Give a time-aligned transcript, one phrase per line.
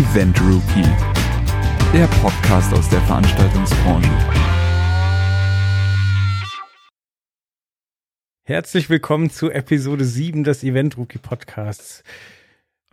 [0.00, 0.88] Event Rookie,
[1.92, 4.08] der Podcast aus der Veranstaltungsbranche.
[8.44, 12.02] Herzlich willkommen zu Episode 7 des Event Rookie Podcasts.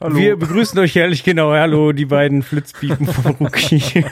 [0.02, 0.18] Hallo.
[0.18, 1.54] Wir begrüßen euch herrlich genau.
[1.54, 3.82] Hallo, die beiden Flitzpiepen vom Rookie.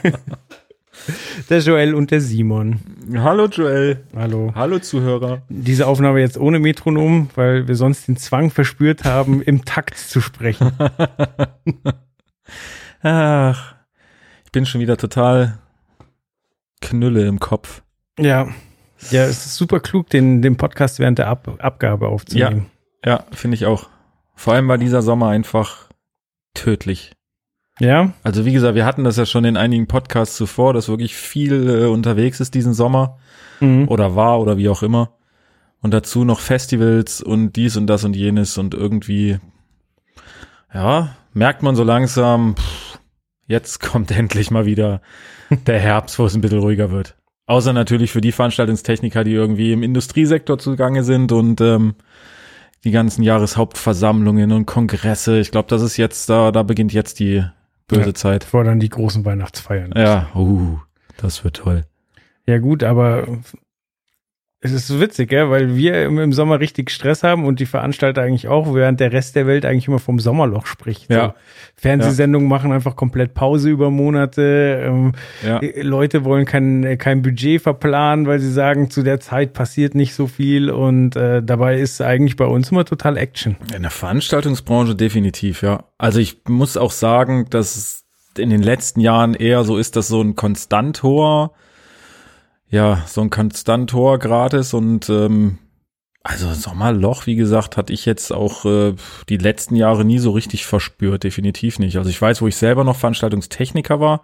[1.49, 2.79] Der Joel und der Simon.
[3.17, 4.05] Hallo Joel.
[4.15, 4.53] Hallo.
[4.55, 5.41] Hallo Zuhörer.
[5.49, 10.21] Diese Aufnahme jetzt ohne Metronom, weil wir sonst den Zwang verspürt haben, im Takt zu
[10.21, 10.71] sprechen.
[13.07, 13.75] Ach,
[14.45, 15.59] ich bin schon wieder total
[16.81, 17.83] Knülle im Kopf.
[18.17, 18.47] Ja.
[19.11, 22.65] Ja, es ist super klug, den, den Podcast während der Ab Abgabe aufzunehmen.
[23.05, 23.89] Ja, ja finde ich auch.
[24.33, 25.87] Vor allem war dieser Sommer einfach
[26.55, 27.11] tödlich.
[27.79, 28.13] Ja.
[28.23, 31.69] Also wie gesagt, wir hatten das ja schon in einigen Podcasts zuvor, dass wirklich viel
[31.69, 33.19] äh, unterwegs ist diesen Sommer
[33.59, 33.87] mhm.
[33.87, 35.11] oder war oder wie auch immer.
[35.79, 39.37] Und dazu noch Festivals und dies und das und jenes und irgendwie,
[40.73, 42.84] ja, merkt man so langsam, pff,
[43.47, 45.01] jetzt kommt endlich mal wieder
[45.49, 47.15] der Herbst, wo es ein bisschen ruhiger wird.
[47.47, 51.93] Außer natürlich für die Veranstaltungstechniker, die irgendwie im Industriesektor zugange sind und ähm,
[52.83, 55.39] die ganzen Jahreshauptversammlungen und Kongresse.
[55.39, 57.43] Ich glaube, das ist jetzt da, da beginnt jetzt die
[57.87, 58.43] böse ja, Zeit.
[58.43, 59.93] Vor dann die großen Weihnachtsfeiern.
[59.95, 60.79] Ja, uh,
[61.17, 61.83] das wird toll.
[62.47, 63.27] Ja gut, aber
[64.65, 68.23] es ist so witzig, ja, weil wir im, Sommer richtig Stress haben und die Veranstalter
[68.23, 71.09] eigentlich auch, während der Rest der Welt eigentlich immer vom Sommerloch spricht.
[71.09, 71.27] Ja.
[71.27, 71.33] So,
[71.75, 72.55] Fernsehsendungen ja.
[72.55, 74.83] machen einfach komplett Pause über Monate.
[74.85, 75.11] Ähm,
[75.45, 75.61] ja.
[75.81, 80.25] Leute wollen kein, kein Budget verplanen, weil sie sagen, zu der Zeit passiert nicht so
[80.27, 83.55] viel und äh, dabei ist eigentlich bei uns immer total Action.
[83.75, 85.83] In der Veranstaltungsbranche definitiv, ja.
[85.97, 88.03] Also ich muss auch sagen, dass es
[88.37, 91.51] in den letzten Jahren eher so ist, dass so ein konstant hoher
[92.69, 95.59] ja, so ein Konstantor gratis und ähm,
[96.23, 98.95] also Sommerloch, wie gesagt, hatte ich jetzt auch äh,
[99.29, 101.97] die letzten Jahre nie so richtig verspürt, definitiv nicht.
[101.97, 104.23] Also ich weiß, wo ich selber noch Veranstaltungstechniker war,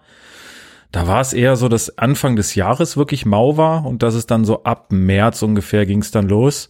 [0.91, 4.25] da war es eher so, dass Anfang des Jahres wirklich mau war und dass es
[4.25, 6.69] dann so ab März ungefähr ging es dann los.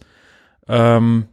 [0.68, 1.28] Ähm,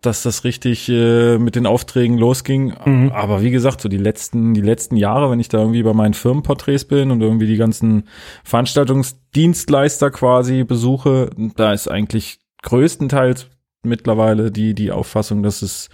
[0.00, 2.74] dass das richtig äh, mit den Aufträgen losging.
[2.84, 3.12] Mhm.
[3.12, 6.14] Aber wie gesagt, so die letzten, die letzten Jahre, wenn ich da irgendwie bei meinen
[6.14, 8.04] Firmenporträts bin und irgendwie die ganzen
[8.44, 13.48] Veranstaltungsdienstleister quasi besuche, da ist eigentlich größtenteils
[13.82, 15.90] mittlerweile die, die Auffassung, dass es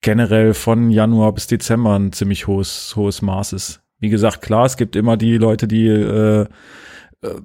[0.00, 3.82] generell von Januar bis Dezember ein ziemlich hohes, hohes Maß ist.
[3.98, 6.46] Wie gesagt, klar, es gibt immer die Leute, die äh,
[7.22, 7.40] äh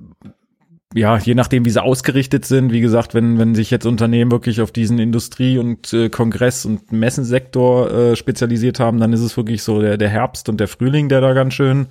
[0.96, 4.62] ja, je nachdem, wie sie ausgerichtet sind, wie gesagt, wenn, wenn sich jetzt Unternehmen wirklich
[4.62, 9.62] auf diesen Industrie- und äh, Kongress- und Messensektor äh, spezialisiert haben, dann ist es wirklich
[9.62, 11.88] so der, der Herbst und der Frühling, der da ganz schön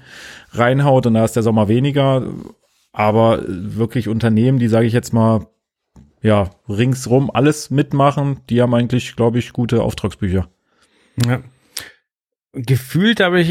[0.52, 2.26] reinhaut und da ist der Sommer weniger.
[2.92, 5.48] Aber wirklich Unternehmen, die, sage ich jetzt mal,
[6.22, 10.48] ja, ringsrum alles mitmachen, die haben eigentlich, glaube ich, gute Auftragsbücher.
[11.26, 11.42] Ja.
[12.54, 13.50] Gefühlt habe ich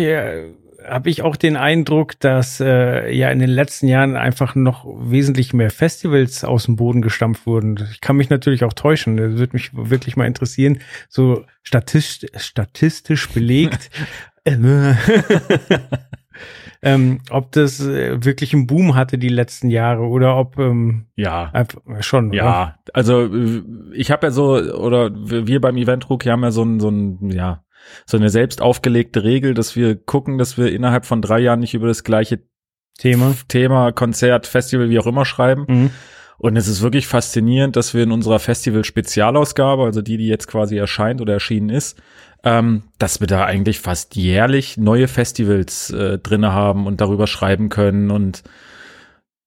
[0.87, 5.53] habe ich auch den Eindruck, dass äh, ja in den letzten Jahren einfach noch wesentlich
[5.53, 7.79] mehr Festivals aus dem Boden gestampft wurden.
[7.91, 9.17] Ich kann mich natürlich auch täuschen.
[9.17, 10.79] Das würde mich wirklich mal interessieren.
[11.09, 13.89] So statistisch, statistisch belegt.
[16.81, 21.51] ähm, ob das äh, wirklich einen Boom hatte die letzten Jahre oder ob ähm, ja
[22.01, 22.75] schon ja oder?
[22.93, 23.29] also
[23.93, 27.29] ich habe ja so oder wir beim Event Rookie haben ja so ein so ein
[27.31, 27.62] ja
[28.05, 31.73] so eine selbst aufgelegte Regel, dass wir gucken, dass wir innerhalb von drei Jahren nicht
[31.73, 32.39] über das gleiche
[32.97, 35.65] Thema, Thema Konzert, Festival, wie auch immer schreiben.
[35.67, 35.89] Mhm.
[36.37, 40.77] Und es ist wirklich faszinierend, dass wir in unserer Festival-Spezialausgabe, also die, die jetzt quasi
[40.77, 42.01] erscheint oder erschienen ist,
[42.43, 47.69] ähm, dass wir da eigentlich fast jährlich neue Festivals äh, drinne haben und darüber schreiben
[47.69, 48.43] können und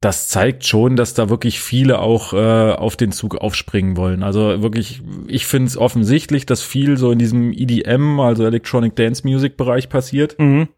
[0.00, 4.22] das zeigt schon, dass da wirklich viele auch äh, auf den Zug aufspringen wollen.
[4.22, 9.26] Also wirklich, ich finde es offensichtlich, dass viel so in diesem EDM, also Electronic Dance
[9.26, 10.38] Music Bereich passiert.
[10.38, 10.68] Mhm.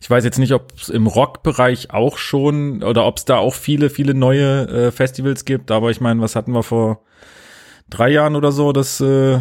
[0.00, 3.54] Ich weiß jetzt nicht, ob es im Rock-Bereich auch schon oder ob es da auch
[3.54, 5.70] viele, viele neue äh, Festivals gibt.
[5.70, 7.04] Aber ich meine, was hatten wir vor
[7.88, 8.72] drei Jahren oder so?
[8.72, 9.38] Das äh,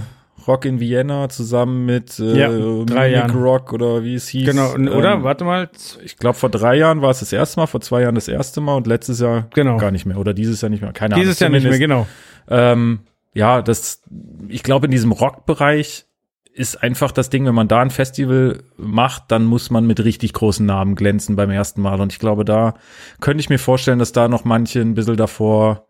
[0.47, 3.31] Rock in Vienna zusammen mit äh, ja, drei Munich Jahren.
[3.31, 4.45] Rock oder wie es hieß.
[4.45, 5.13] Genau, oder?
[5.13, 5.69] Ähm, Warte mal.
[6.03, 8.61] Ich glaube, vor drei Jahren war es das erste Mal, vor zwei Jahren das erste
[8.61, 9.77] Mal und letztes Jahr genau.
[9.77, 10.17] gar nicht mehr.
[10.17, 10.93] Oder dieses Jahr nicht mehr.
[10.93, 11.53] Keine dieses Ahnung.
[11.53, 12.07] Dieses Jahr nicht mehr, genau.
[12.49, 12.99] Ähm,
[13.33, 14.01] ja, das,
[14.49, 16.05] ich glaube, in diesem Rockbereich
[16.53, 20.33] ist einfach das Ding, wenn man da ein Festival macht, dann muss man mit richtig
[20.33, 22.01] großen Namen glänzen beim ersten Mal.
[22.01, 22.73] Und ich glaube, da
[23.21, 25.87] könnte ich mir vorstellen, dass da noch manche ein bisschen davor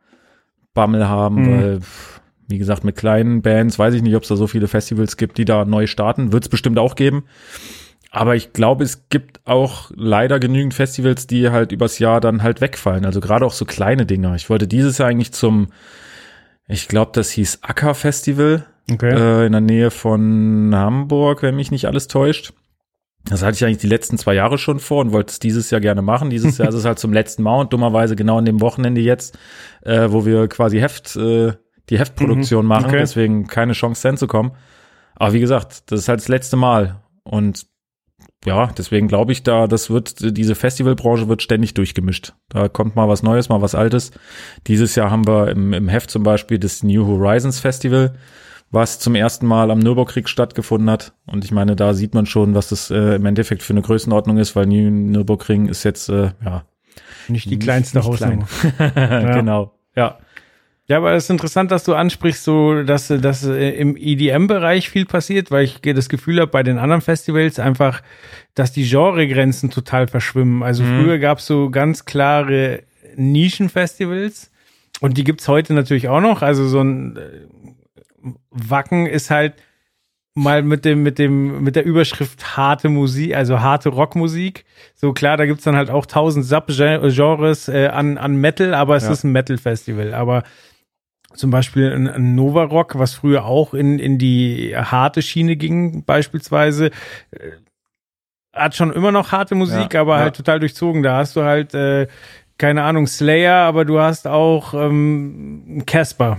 [0.73, 1.61] Bammel haben, mhm.
[1.61, 1.79] weil
[2.51, 5.39] wie gesagt, mit kleinen Bands weiß ich nicht, ob es da so viele Festivals gibt,
[5.39, 6.31] die da neu starten.
[6.31, 7.23] Wird es bestimmt auch geben.
[8.11, 12.59] Aber ich glaube, es gibt auch leider genügend Festivals, die halt übers Jahr dann halt
[12.59, 13.05] wegfallen.
[13.05, 14.35] Also gerade auch so kleine Dinger.
[14.35, 15.69] Ich wollte dieses Jahr eigentlich zum,
[16.67, 19.13] ich glaube, das hieß Acker Festival okay.
[19.13, 22.53] äh, in der Nähe von Hamburg, wenn mich nicht alles täuscht.
[23.25, 25.79] Das hatte ich eigentlich die letzten zwei Jahre schon vor und wollte es dieses Jahr
[25.79, 26.29] gerne machen.
[26.29, 29.37] Dieses Jahr ist es halt zum letzten Mal und dummerweise genau an dem Wochenende jetzt,
[29.83, 31.53] äh, wo wir quasi Heft, äh,
[31.91, 32.97] die Heftproduktion mhm, machen, okay.
[32.97, 34.53] deswegen keine Chance hinzukommen.
[35.15, 37.67] Aber wie gesagt, das ist halt das letzte Mal und
[38.43, 42.33] ja, deswegen glaube ich da, das wird, diese Festivalbranche wird ständig durchgemischt.
[42.49, 44.11] Da kommt mal was Neues, mal was Altes.
[44.65, 48.15] Dieses Jahr haben wir im, im Heft zum Beispiel das New Horizons Festival
[48.71, 51.13] was zum ersten Mal am Nürburgring stattgefunden hat.
[51.25, 54.37] Und ich meine, da sieht man schon, was das äh, im Endeffekt für eine Größenordnung
[54.37, 56.63] ist, weil Nürburgring ist jetzt, äh, ja.
[57.27, 58.47] Nicht die kleinste nicht, Hausnummer.
[58.79, 59.35] ja.
[59.35, 60.17] Genau, ja.
[60.91, 65.05] Ja, aber es ist interessant, dass du ansprichst, so dass, dass äh, im EDM-Bereich viel
[65.05, 68.01] passiert, weil ich das Gefühl habe, bei den anderen Festivals einfach,
[68.55, 70.63] dass die Genregrenzen total verschwimmen.
[70.63, 71.01] Also mhm.
[71.01, 72.83] früher gab es so ganz klare
[73.15, 74.51] Nischenfestivals
[74.99, 76.41] und die gibt's heute natürlich auch noch.
[76.41, 79.53] Also so ein äh, Wacken ist halt
[80.33, 84.65] mal mit dem, mit dem, mit der Überschrift harte Musik, also harte Rockmusik.
[84.95, 89.05] So klar, da gibt's dann halt auch tausend Subgenres äh, an, an Metal, aber es
[89.05, 89.11] ja.
[89.11, 90.13] ist ein Metal-Festival.
[90.13, 90.43] Aber
[91.33, 96.03] zum Beispiel ein, ein Nova Rock, was früher auch in, in die harte Schiene ging,
[96.03, 96.87] beispielsweise,
[97.31, 97.51] äh,
[98.53, 100.23] hat schon immer noch harte Musik, ja, aber ja.
[100.23, 101.03] halt total durchzogen.
[101.03, 102.07] Da hast du halt, äh,
[102.57, 106.37] keine Ahnung, Slayer, aber du hast auch ähm, Casper.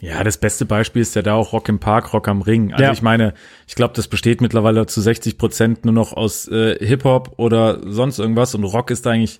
[0.00, 2.72] Ja, das beste Beispiel ist ja da auch Rock im Park, Rock am Ring.
[2.72, 2.92] Also ja.
[2.92, 3.34] ich meine,
[3.68, 8.18] ich glaube, das besteht mittlerweile zu 60 Prozent nur noch aus äh, Hip-Hop oder sonst
[8.18, 9.38] irgendwas und Rock ist eigentlich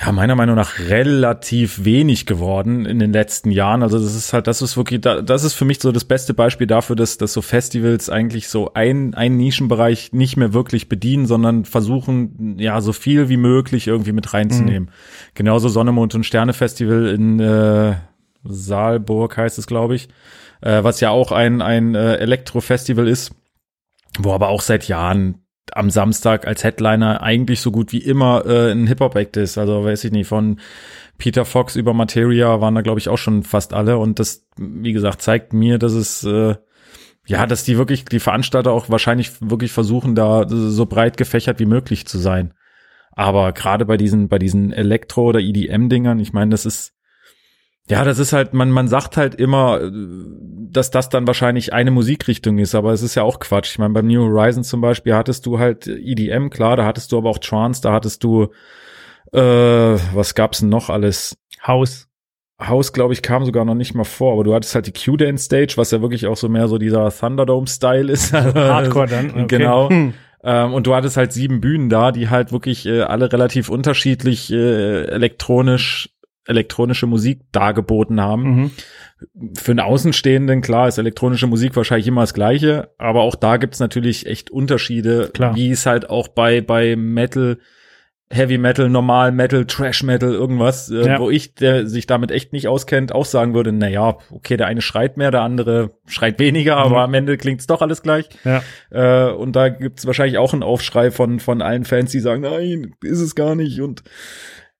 [0.00, 3.82] ja, meiner Meinung nach relativ wenig geworden in den letzten Jahren.
[3.82, 6.66] Also das ist halt, das ist wirklich, das ist für mich so das beste Beispiel
[6.66, 11.66] dafür, dass, dass so Festivals eigentlich so ein, ein Nischenbereich nicht mehr wirklich bedienen, sondern
[11.66, 14.88] versuchen, ja, so viel wie möglich irgendwie mit reinzunehmen.
[14.88, 15.34] Mhm.
[15.34, 17.96] Genauso Sonne, Mond und Sterne Festival in, äh,
[18.44, 20.08] Saalburg heißt es, glaube ich,
[20.62, 23.32] äh, was ja auch ein, ein äh, Elektro-Festival ist,
[24.18, 28.72] wo aber auch seit Jahren am Samstag als Headliner eigentlich so gut wie immer äh,
[28.72, 29.58] ein Hip-Hop-Act ist.
[29.58, 30.60] Also weiß ich nicht, von
[31.18, 33.98] Peter Fox über Materia waren da, glaube ich, auch schon fast alle.
[33.98, 36.54] Und das, wie gesagt, zeigt mir, dass es äh,
[37.26, 41.66] ja, dass die wirklich, die Veranstalter auch wahrscheinlich wirklich versuchen, da so breit gefächert wie
[41.66, 42.54] möglich zu sein.
[43.12, 46.94] Aber gerade bei diesen, bei diesen Elektro- oder EDM-Dingern, ich meine, das ist,
[47.90, 52.58] ja, das ist halt, man, man sagt halt immer, dass das dann wahrscheinlich eine Musikrichtung
[52.58, 53.72] ist, aber es ist ja auch Quatsch.
[53.72, 57.18] Ich meine, beim New Horizon zum Beispiel hattest du halt EDM, klar, da hattest du
[57.18, 58.44] aber auch Trance, da hattest du,
[59.32, 61.36] äh, was gab's denn noch alles?
[61.66, 62.06] House.
[62.60, 65.46] House, glaube ich, kam sogar noch nicht mal vor, aber du hattest halt die Q-Dance
[65.46, 68.32] Stage, was ja wirklich auch so mehr so dieser Thunderdome-Style ist.
[68.32, 69.30] Hardcore dann.
[69.30, 69.46] Okay.
[69.48, 69.88] Genau.
[69.88, 70.14] Hm.
[70.44, 74.52] Ähm, und du hattest halt sieben Bühnen da, die halt wirklich äh, alle relativ unterschiedlich
[74.52, 76.10] äh, elektronisch
[76.46, 78.42] elektronische Musik dargeboten haben.
[78.42, 78.70] Mhm.
[79.56, 83.80] Für einen Außenstehenden, klar, ist elektronische Musik wahrscheinlich immer das Gleiche, aber auch da gibt's
[83.80, 85.54] natürlich echt Unterschiede, klar.
[85.54, 87.58] wie es halt auch bei, bei Metal,
[88.32, 91.18] Heavy Metal, Normal Metal, Trash Metal, irgendwas, äh, ja.
[91.18, 94.68] wo ich, der sich damit echt nicht auskennt, auch sagen würde, na ja, okay, der
[94.68, 96.82] eine schreit mehr, der andere schreit weniger, mhm.
[96.82, 98.28] aber am Ende klingt's doch alles gleich.
[98.44, 98.62] Ja.
[98.90, 102.94] Äh, und da gibt's wahrscheinlich auch einen Aufschrei von, von allen Fans, die sagen, nein,
[103.02, 104.04] ist es gar nicht und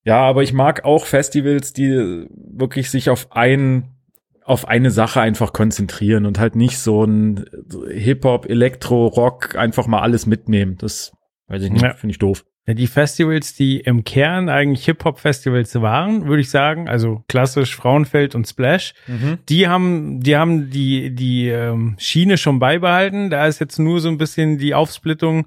[0.04, 3.96] ja, aber ich mag auch Festivals, die wirklich sich auf ein
[4.42, 7.44] auf eine Sache einfach konzentrieren und halt nicht so ein
[7.88, 10.76] Hip-Hop, Elektro, Rock einfach mal alles mitnehmen.
[10.76, 11.12] Das
[11.46, 11.94] weiß ich nicht, ja.
[11.94, 12.44] finde ich doof.
[12.66, 18.34] Ja, die Festivals, die im Kern eigentlich Hip-Hop-Festivals waren, würde ich sagen, also klassisch Frauenfeld
[18.34, 19.38] und Splash, mhm.
[19.48, 23.30] die haben, die haben die, die ähm, Schiene schon beibehalten.
[23.30, 25.46] Da ist jetzt nur so ein bisschen die Aufsplittung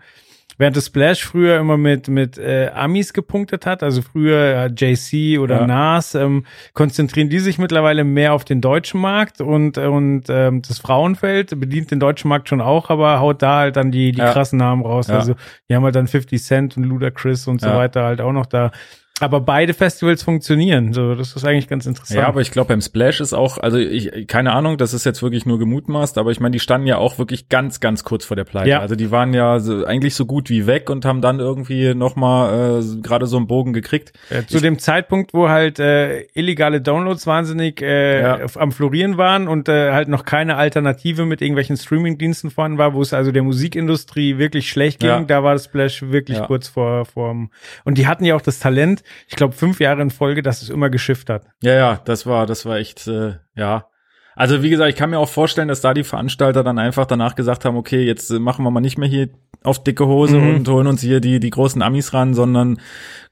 [0.57, 5.39] Während das Splash früher immer mit, mit äh, Amis gepunktet hat, also früher äh, JC
[5.39, 5.67] oder ja.
[5.67, 10.79] Nas, ähm, konzentrieren die sich mittlerweile mehr auf den deutschen Markt und, und ähm, das
[10.79, 14.31] Frauenfeld bedient den deutschen Markt schon auch, aber haut da halt dann die, die ja.
[14.31, 15.07] krassen Namen raus.
[15.07, 15.15] Ja.
[15.19, 15.35] Also
[15.69, 18.71] die haben halt dann 50 Cent und Ludacris und so weiter halt auch noch da.
[19.19, 20.91] Aber beide Festivals funktionieren.
[20.91, 22.19] So, das ist eigentlich ganz interessant.
[22.19, 25.21] Ja, aber ich glaube, beim Splash ist auch, also ich, keine Ahnung, das ist jetzt
[25.21, 28.35] wirklich nur gemutmaßt, aber ich meine, die standen ja auch wirklich ganz, ganz kurz vor
[28.35, 28.71] der Pleite.
[28.71, 28.79] Ja.
[28.79, 32.81] Also die waren ja so, eigentlich so gut wie weg und haben dann irgendwie nochmal
[32.81, 34.13] äh, gerade so einen Bogen gekriegt.
[34.31, 38.39] Äh, zu ich, dem Zeitpunkt, wo halt äh, illegale Downloads wahnsinnig äh, ja.
[38.55, 43.01] am Florieren waren und äh, halt noch keine Alternative mit irgendwelchen Streamingdiensten vorhanden war, wo
[43.03, 45.21] es also der Musikindustrie wirklich schlecht ging, ja.
[45.21, 47.35] da war das Splash wirklich kurz vor, vor
[47.83, 50.69] und die hatten ja auch das Talent, ich glaube, fünf Jahre in Folge, dass es
[50.69, 51.45] immer geschifft hat.
[51.61, 53.87] Ja, ja, das war, das war echt, äh, ja.
[54.35, 57.35] Also wie gesagt, ich kann mir auch vorstellen, dass da die Veranstalter dann einfach danach
[57.35, 59.29] gesagt haben, okay, jetzt äh, machen wir mal nicht mehr hier
[59.63, 60.55] auf dicke Hose mhm.
[60.55, 62.79] und holen uns hier die die großen Amis ran, sondern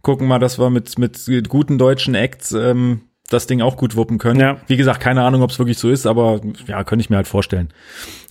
[0.02, 4.18] gucken mal, dass wir mit mit guten deutschen Acts ähm, das Ding auch gut wuppen
[4.18, 4.40] können.
[4.40, 4.58] Ja.
[4.68, 7.28] Wie gesagt, keine Ahnung, ob es wirklich so ist, aber ja, könnte ich mir halt
[7.28, 7.70] vorstellen.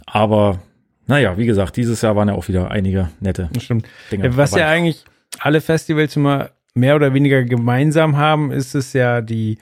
[0.06, 0.60] Aber
[1.06, 3.86] naja, wie gesagt, dieses Jahr waren ja auch wieder einige nette das stimmt.
[4.12, 4.36] Dinge.
[4.36, 4.62] Was dabei.
[4.62, 5.04] ja eigentlich
[5.38, 9.58] alle Festivals immer mehr oder weniger gemeinsam haben, ist es ja die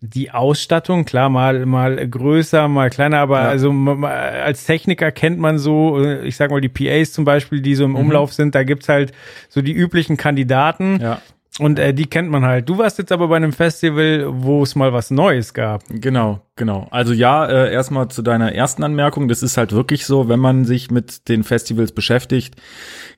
[0.00, 3.48] die Ausstattung, klar, mal, mal größer, mal kleiner, aber ja.
[3.48, 7.74] also als Techniker kennt man so, äh, ich sag mal, die PAs zum Beispiel, die
[7.74, 7.96] so im mhm.
[7.96, 9.12] Umlauf sind, da gibt's halt
[9.48, 11.00] so die üblichen Kandidaten.
[11.00, 11.20] Ja.
[11.60, 12.68] Und äh, die kennt man halt.
[12.68, 15.84] Du warst jetzt aber bei einem Festival, wo es mal was Neues gab.
[15.88, 16.88] Genau, genau.
[16.90, 19.28] Also ja, äh, erstmal zu deiner ersten Anmerkung.
[19.28, 22.56] Das ist halt wirklich so, wenn man sich mit den Festivals beschäftigt,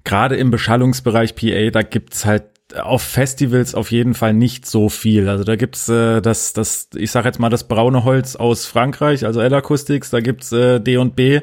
[0.04, 5.28] gerade im Beschallungsbereich PA, da gibt's halt auf Festivals auf jeden Fall nicht so viel.
[5.28, 9.25] Also da gibt's äh, das, das, ich sag jetzt mal das braune Holz aus Frankreich,
[9.25, 11.40] also L-Acoustics, da gibt's äh, D und B.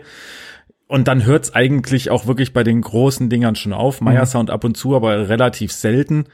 [0.87, 4.01] Und dann hört's eigentlich auch wirklich bei den großen Dingern schon auf.
[4.01, 4.27] Meyer mhm.
[4.27, 6.25] Sound ab und zu, aber relativ selten.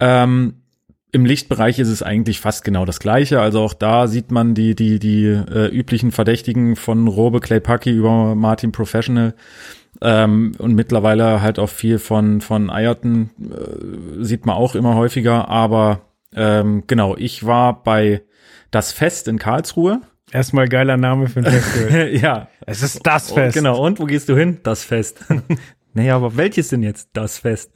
[0.00, 0.62] Ähm,
[1.12, 3.40] Im Lichtbereich ist es eigentlich fast genau das Gleiche.
[3.40, 7.90] Also auch da sieht man die, die, die äh, üblichen Verdächtigen von Robe Clay Pucky
[7.90, 9.34] über Martin Professional.
[10.02, 15.48] Ähm, und mittlerweile halt auch viel von, von Eierton äh, sieht man auch immer häufiger.
[15.48, 16.00] Aber
[16.34, 18.22] ähm, genau, ich war bei
[18.70, 20.00] Das Fest in Karlsruhe.
[20.32, 22.16] Erstmal geiler Name für ein Festival.
[22.16, 22.48] ja.
[22.66, 23.56] Es ist das Fest.
[23.56, 23.84] Und, genau.
[23.84, 24.58] Und wo gehst du hin?
[24.62, 25.24] Das Fest.
[25.92, 27.72] naja, aber welches denn jetzt das Fest?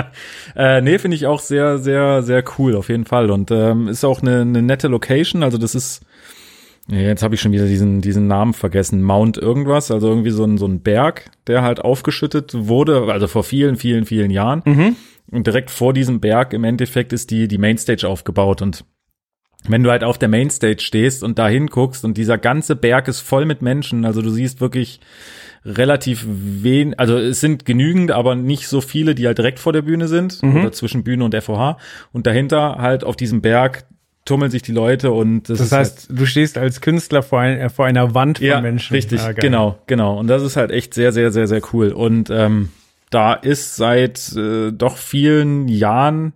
[0.56, 3.30] äh, nee, finde ich auch sehr, sehr, sehr cool, auf jeden Fall.
[3.30, 5.42] Und ähm, ist auch eine, eine nette Location.
[5.42, 6.05] Also das ist
[6.88, 9.02] jetzt habe ich schon wieder diesen, diesen Namen vergessen.
[9.02, 13.44] Mount irgendwas, also irgendwie so ein, so ein Berg, der halt aufgeschüttet wurde, also vor
[13.44, 14.62] vielen, vielen, vielen Jahren.
[14.64, 14.96] Mhm.
[15.30, 18.62] Und direkt vor diesem Berg im Endeffekt ist die, die Mainstage aufgebaut.
[18.62, 18.84] Und
[19.68, 23.20] wenn du halt auf der Mainstage stehst und da hinguckst und dieser ganze Berg ist
[23.20, 25.00] voll mit Menschen, also du siehst wirklich
[25.64, 29.82] relativ wen, also es sind genügend, aber nicht so viele, die halt direkt vor der
[29.82, 30.58] Bühne sind mhm.
[30.58, 31.76] oder zwischen Bühne und FOH
[32.12, 33.84] und dahinter halt auf diesem Berg
[34.26, 37.58] tummeln sich die Leute und das, das heißt, halt, du stehst als Künstler vor, ein,
[37.58, 38.94] äh, vor einer Wand von ja, Menschen.
[38.94, 40.18] Richtig, ah, genau, genau.
[40.18, 41.92] Und das ist halt echt sehr, sehr, sehr, sehr cool.
[41.92, 42.68] Und ähm,
[43.10, 46.34] da ist seit äh, doch vielen Jahren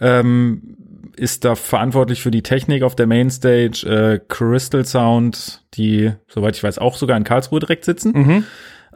[0.00, 0.76] ähm,
[1.16, 6.62] ist da verantwortlich für die Technik auf der Mainstage äh, Crystal Sound, die, soweit ich
[6.62, 8.12] weiß, auch sogar in Karlsruhe direkt sitzen.
[8.12, 8.44] Mhm.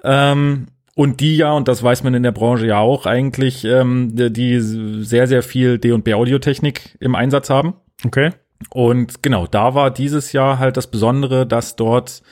[0.05, 4.11] Ähm, und die ja, und das weiß man in der Branche ja auch eigentlich, ähm,
[4.15, 7.75] die sehr, sehr viel D&B Audiotechnik im Einsatz haben.
[8.05, 8.31] Okay.
[8.71, 12.23] Und genau, da war dieses Jahr halt das Besondere, dass dort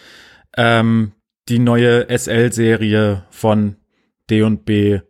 [0.56, 1.12] ähm,
[1.48, 3.76] die neue SL-Serie von
[4.28, 5.00] D&B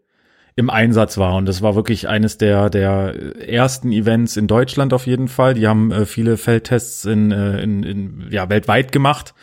[0.55, 1.37] im Einsatz war.
[1.37, 3.15] Und das war wirklich eines der, der
[3.49, 5.55] ersten Events in Deutschland auf jeden Fall.
[5.55, 9.35] Die haben äh, viele Feldtests in, äh, in, in, ja, weltweit gemacht.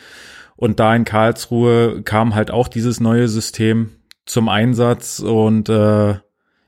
[0.56, 3.90] Und da in Karlsruhe kam halt auch dieses neue System
[4.24, 6.16] zum Einsatz und äh,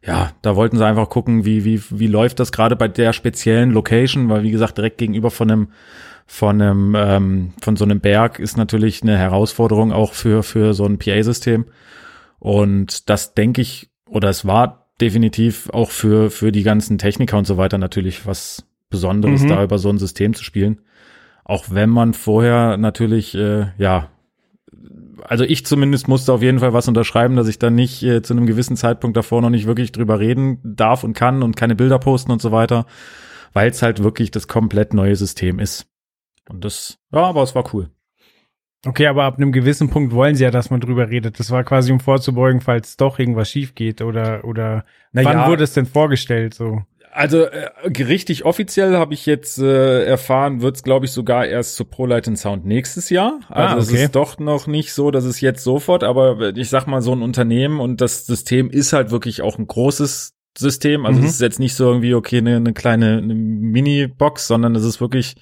[0.08, 3.72] ja, da wollten sie einfach gucken, wie, wie, wie läuft das gerade bei der speziellen
[3.72, 5.68] Location, weil wie gesagt, direkt gegenüber von einem,
[6.26, 10.86] von einem, ähm, von so einem Berg ist natürlich eine Herausforderung auch für, für so
[10.86, 11.66] ein PA-System.
[12.38, 17.46] Und das denke ich, oder es war definitiv auch für, für die ganzen Techniker und
[17.46, 19.48] so weiter natürlich was Besonderes, mhm.
[19.48, 20.80] da über so ein System zu spielen.
[21.44, 24.08] Auch wenn man vorher natürlich, äh, ja,
[25.24, 28.34] also ich zumindest musste auf jeden Fall was unterschreiben, dass ich dann nicht äh, zu
[28.34, 31.98] einem gewissen Zeitpunkt davor noch nicht wirklich drüber reden darf und kann und keine Bilder
[31.98, 32.86] posten und so weiter,
[33.52, 35.86] weil es halt wirklich das komplett neue System ist.
[36.48, 37.90] Und das, ja, aber es war cool.
[38.86, 41.40] Okay, aber ab einem gewissen Punkt wollen sie ja, dass man drüber redet.
[41.40, 45.64] Das war quasi, um vorzubeugen, falls doch irgendwas schief geht oder, oder Na wann wurde
[45.64, 46.82] es denn vorgestellt so?
[47.18, 51.74] Also äh, richtig offiziell habe ich jetzt äh, erfahren, wird es glaube ich sogar erst
[51.74, 53.40] zu ProLight Sound nächstes Jahr.
[53.48, 53.80] Also ah, okay.
[53.80, 57.10] es ist doch noch nicht so, dass es jetzt sofort, aber ich sag mal so
[57.10, 61.06] ein Unternehmen und das System ist halt wirklich auch ein großes System.
[61.06, 61.26] Also mhm.
[61.26, 65.00] es ist jetzt nicht so irgendwie, okay, eine, eine kleine eine Mini-Box, sondern es ist
[65.00, 65.34] wirklich,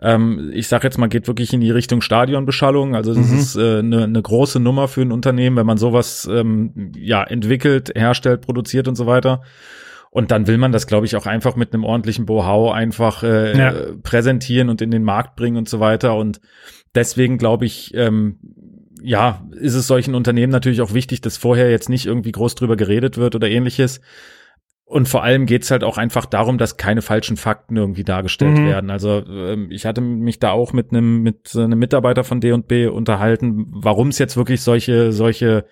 [0.00, 2.94] ähm, ich sag jetzt mal, geht wirklich in die Richtung Stadionbeschallung.
[2.94, 3.38] Also das mhm.
[3.38, 7.90] ist äh, eine, eine große Nummer für ein Unternehmen, wenn man sowas ähm, ja entwickelt,
[7.96, 9.42] herstellt, produziert und so weiter.
[10.10, 13.56] Und dann will man das, glaube ich, auch einfach mit einem ordentlichen Bohau einfach äh,
[13.56, 13.74] ja.
[14.02, 16.16] präsentieren und in den Markt bringen und so weiter.
[16.16, 16.40] Und
[16.94, 18.38] deswegen glaube ich, ähm,
[19.02, 22.76] ja, ist es solchen Unternehmen natürlich auch wichtig, dass vorher jetzt nicht irgendwie groß drüber
[22.76, 24.00] geredet wird oder ähnliches.
[24.84, 28.66] Und vor allem geht's halt auch einfach darum, dass keine falschen Fakten irgendwie dargestellt mhm.
[28.66, 28.90] werden.
[28.90, 33.66] Also ähm, ich hatte mich da auch mit einem mit einem Mitarbeiter von D&B unterhalten,
[33.68, 35.66] warum es jetzt wirklich solche solche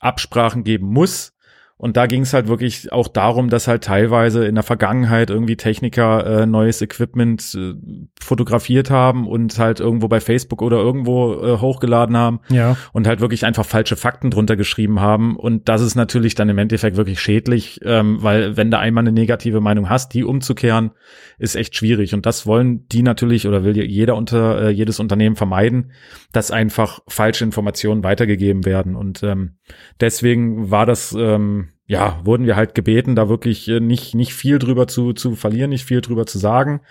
[0.00, 1.32] Absprachen geben muss
[1.80, 5.56] Und da ging es halt wirklich auch darum, dass halt teilweise in der Vergangenheit irgendwie
[5.56, 7.72] Techniker äh, neues Equipment äh,
[8.20, 12.76] fotografiert haben und halt irgendwo bei Facebook oder irgendwo äh, hochgeladen haben Ja.
[12.92, 15.36] und halt wirklich einfach falsche Fakten drunter geschrieben haben.
[15.36, 19.12] Und das ist natürlich dann im Endeffekt wirklich schädlich, ähm, weil wenn du einmal eine
[19.12, 20.90] negative Meinung hast, die umzukehren,
[21.38, 22.12] ist echt schwierig.
[22.12, 25.92] Und das wollen die natürlich oder will jeder unter äh, jedes Unternehmen vermeiden,
[26.30, 28.96] dass einfach falsche Informationen weitergegeben werden.
[28.96, 29.52] Und ähm,
[29.98, 34.60] deswegen war das ähm, ja, wurden wir halt gebeten, da wirklich äh, nicht, nicht viel
[34.60, 36.82] drüber zu, zu verlieren, nicht viel drüber zu sagen.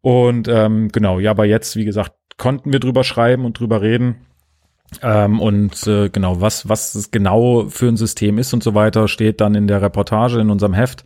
[0.00, 4.22] Und ähm, genau, ja, aber jetzt, wie gesagt, konnten wir drüber schreiben und drüber reden.
[5.02, 9.06] Ähm, und äh, genau, was, was es genau für ein System ist und so weiter,
[9.06, 11.04] steht dann in der Reportage in unserem Heft.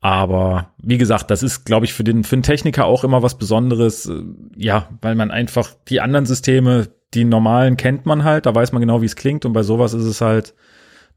[0.00, 3.38] Aber wie gesagt, das ist, glaube ich, für den, für den Techniker auch immer was
[3.38, 4.06] Besonderes.
[4.06, 4.22] äh,
[4.56, 8.80] Ja, weil man einfach die anderen Systeme, die normalen kennt man halt, da weiß man
[8.80, 9.44] genau, wie es klingt.
[9.44, 10.54] Und bei sowas ist es halt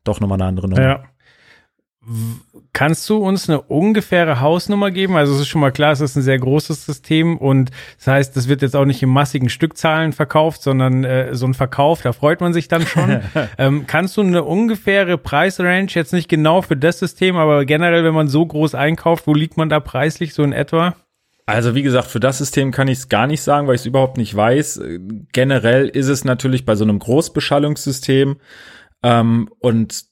[0.04, 0.82] doch nochmal eine andere Nummer.
[0.82, 1.04] Ja.
[2.74, 5.16] Kannst du uns eine ungefähre Hausnummer geben?
[5.16, 8.38] Also es ist schon mal klar, es ist ein sehr großes System und das heißt,
[8.38, 12.14] das wird jetzt auch nicht in massigen Stückzahlen verkauft, sondern äh, so ein Verkauf, da
[12.14, 13.22] freut man sich dann schon.
[13.58, 18.14] ähm, kannst du eine ungefähre Preisrange, jetzt nicht genau für das System, aber generell, wenn
[18.14, 20.96] man so groß einkauft, wo liegt man da preislich so in etwa?
[21.48, 23.88] Also wie gesagt, für das System kann ich es gar nicht sagen, weil ich es
[23.88, 24.82] überhaupt nicht weiß.
[25.32, 28.38] Generell ist es natürlich bei so einem Großbeschallungssystem
[29.04, 30.06] ähm, und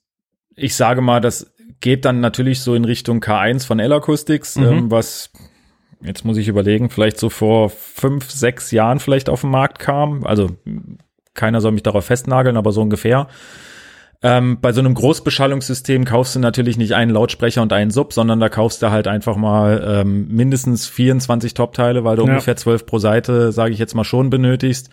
[0.55, 1.52] ich sage mal, das
[1.83, 4.63] geht dann natürlich so in Richtung K1 von L-Acoustics, Mhm.
[4.65, 5.29] ähm, was
[6.01, 10.25] jetzt muss ich überlegen, vielleicht so vor fünf, sechs Jahren vielleicht auf den Markt kam.
[10.25, 10.51] Also
[11.33, 13.27] keiner soll mich darauf festnageln, aber so ungefähr.
[14.21, 18.39] Ähm, bei so einem Großbeschallungssystem kaufst du natürlich nicht einen Lautsprecher und einen Sub, sondern
[18.39, 22.29] da kaufst du halt einfach mal ähm, mindestens 24 Top-Teile, weil du Ja.
[22.31, 24.89] ungefähr 12 pro Seite, sage ich jetzt mal schon, benötigst.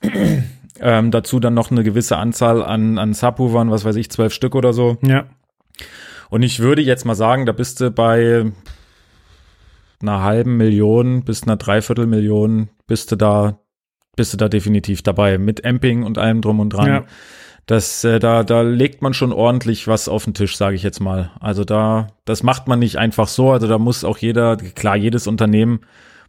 [0.80, 4.54] ähm, dazu dann noch eine gewisse Anzahl an, an Subwoofern, was weiß ich, 12 Stück
[4.54, 4.96] oder so.
[5.02, 5.26] Ja.
[6.30, 8.52] Und ich würde jetzt mal sagen, da bist du bei
[10.00, 13.58] einer halben Million bis einer Dreiviertelmillion bist du da,
[14.16, 15.38] bist du da definitiv dabei.
[15.38, 16.86] Mit Amping und allem drum und dran.
[16.86, 17.04] Ja.
[17.66, 21.00] Das, äh, da, da legt man schon ordentlich was auf den Tisch, sage ich jetzt
[21.00, 21.32] mal.
[21.40, 23.50] Also da, das macht man nicht einfach so.
[23.50, 25.80] Also da muss auch jeder, klar, jedes Unternehmen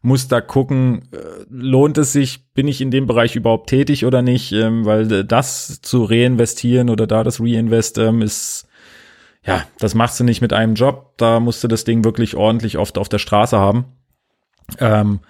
[0.02, 1.18] muss da gucken, äh,
[1.50, 5.82] lohnt es sich, bin ich in dem Bereich überhaupt tätig oder nicht, ähm, weil das
[5.82, 8.68] zu reinvestieren oder da das Reinvest ähm, ist,
[9.48, 11.14] ja, das machst du nicht mit einem Job.
[11.18, 13.86] Da musst du das Ding wirklich ordentlich oft auf der Straße haben.
[14.80, 15.22] Ähm,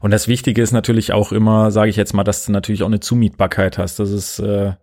[0.00, 2.88] und das Wichtige ist natürlich auch immer, sage ich jetzt mal, dass du natürlich auch
[2.88, 3.98] eine Zumietbarkeit hast.
[3.98, 4.74] Das ist äh,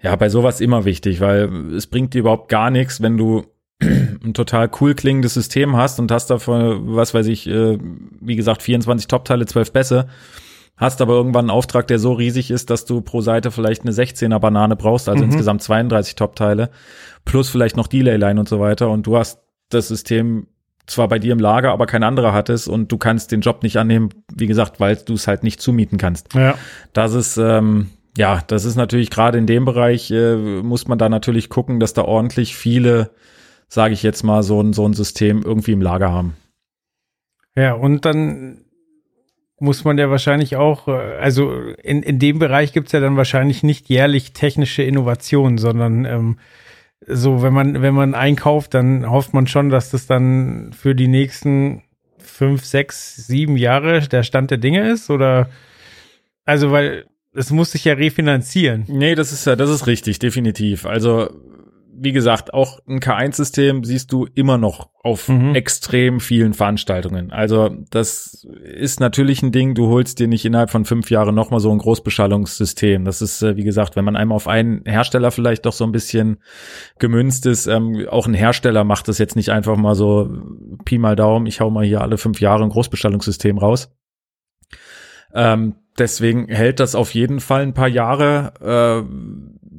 [0.00, 3.44] ja bei sowas immer wichtig, weil es bringt dir überhaupt gar nichts, wenn du
[3.80, 7.76] ein total cool klingendes System hast und hast davon, was weiß ich, äh,
[8.20, 10.06] wie gesagt, 24 Top-Teile, 12 Bässe,
[10.82, 13.92] hast aber irgendwann einen Auftrag, der so riesig ist, dass du pro Seite vielleicht eine
[13.92, 15.30] 16er Banane brauchst, also Mhm.
[15.30, 16.70] insgesamt 32 Top-Teile,
[17.24, 19.40] plus vielleicht noch Delay-Line und so weiter und du hast
[19.70, 20.46] das System
[20.86, 23.62] zwar bei dir im Lager, aber kein anderer hat es und du kannst den Job
[23.62, 26.34] nicht annehmen, wie gesagt, weil du es halt nicht zumieten kannst.
[26.34, 26.54] Ja.
[26.92, 31.08] Das ist, ähm, ja, das ist natürlich gerade in dem Bereich, äh, muss man da
[31.08, 33.10] natürlich gucken, dass da ordentlich viele,
[33.68, 36.34] sage ich jetzt mal, so ein, so ein System irgendwie im Lager haben.
[37.54, 38.61] Ja, und dann
[39.62, 43.62] muss man ja wahrscheinlich auch, äh, also in, in dem Bereich gibt's ja dann wahrscheinlich
[43.62, 46.38] nicht jährlich technische Innovationen, sondern ähm,
[47.06, 51.08] so, wenn man, wenn man einkauft, dann hofft man schon, dass das dann für die
[51.08, 51.82] nächsten
[52.18, 55.48] fünf, sechs, sieben Jahre der Stand der Dinge ist, oder
[56.44, 58.84] also weil es muss sich ja refinanzieren.
[58.88, 60.86] Nee, das ist ja, das ist richtig, definitiv.
[60.86, 61.30] Also,
[61.94, 65.54] wie gesagt, auch ein K1-System siehst du immer noch auf Mhm.
[65.54, 67.30] extrem vielen Veranstaltungen.
[67.32, 71.60] Also, das ist natürlich ein Ding, du holst dir nicht innerhalb von fünf Jahren nochmal
[71.60, 73.04] so ein Großbeschallungssystem.
[73.04, 75.92] Das ist, äh, wie gesagt, wenn man einmal auf einen Hersteller vielleicht doch so ein
[75.92, 76.38] bisschen
[76.98, 80.30] gemünzt ist, ähm, auch ein Hersteller macht das jetzt nicht einfach mal so
[80.84, 83.90] Pi mal Daumen, ich hau mal hier alle fünf Jahre ein Großbeschallungssystem raus.
[85.34, 88.52] Ähm, deswegen hält das auf jeden Fall ein paar Jahre.
[88.60, 89.08] Äh,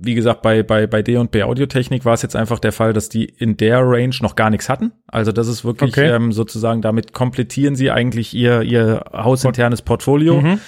[0.05, 2.91] wie gesagt, bei, bei, bei D und B Audiotechnik war es jetzt einfach der Fall,
[2.91, 4.91] dass die in der Range noch gar nichts hatten.
[5.07, 6.09] Also das ist wirklich Okay.
[6.09, 10.41] ähm, sozusagen, damit komplettieren sie eigentlich ihr, ihr hausinternes Portfolio.
[10.41, 10.59] Mhm.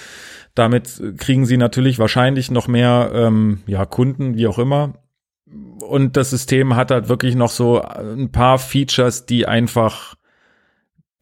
[0.54, 4.94] Damit kriegen sie natürlich wahrscheinlich noch mehr ähm, ja, Kunden, wie auch immer.
[5.86, 10.14] Und das System hat halt wirklich noch so ein paar Features, die einfach,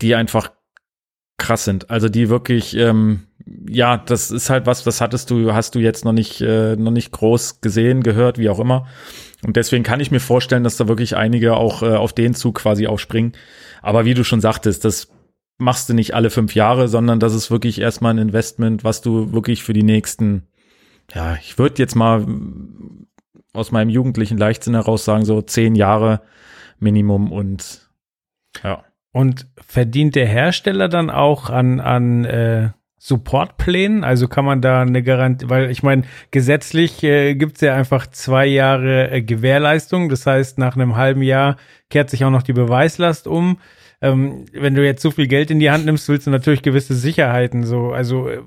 [0.01, 0.53] die einfach
[1.37, 1.91] krass sind.
[1.91, 3.25] Also die wirklich, ähm,
[3.69, 6.91] ja, das ist halt was, das hattest du, hast du jetzt noch nicht, äh, noch
[6.91, 8.87] nicht groß gesehen, gehört, wie auch immer.
[9.45, 12.57] Und deswegen kann ich mir vorstellen, dass da wirklich einige auch äh, auf den Zug
[12.57, 13.33] quasi aufspringen.
[13.83, 15.09] Aber wie du schon sagtest, das
[15.59, 19.33] machst du nicht alle fünf Jahre, sondern das ist wirklich erstmal ein Investment, was du
[19.33, 20.45] wirklich für die nächsten,
[21.15, 22.27] ja, ich würde jetzt mal
[23.53, 26.23] aus meinem jugendlichen Leichtsinn heraus sagen, so zehn Jahre
[26.79, 27.89] Minimum und
[28.63, 28.85] ja.
[29.13, 32.71] Und verdient der Hersteller dann auch an, an äh,
[33.07, 34.03] Supportplänen?
[34.03, 38.07] Also kann man da eine Garantie, weil ich meine, gesetzlich äh, gibt es ja einfach
[38.07, 40.09] zwei Jahre äh, Gewährleistung.
[40.09, 41.59] Das heißt, nach einem halben Jahr
[41.91, 43.59] kehrt sich auch noch die Beweislast um.
[44.01, 46.95] Ähm, wenn du jetzt so viel Geld in die Hand nimmst, willst du natürlich gewisse
[46.95, 47.93] Sicherheiten so.
[47.93, 48.41] Also äh,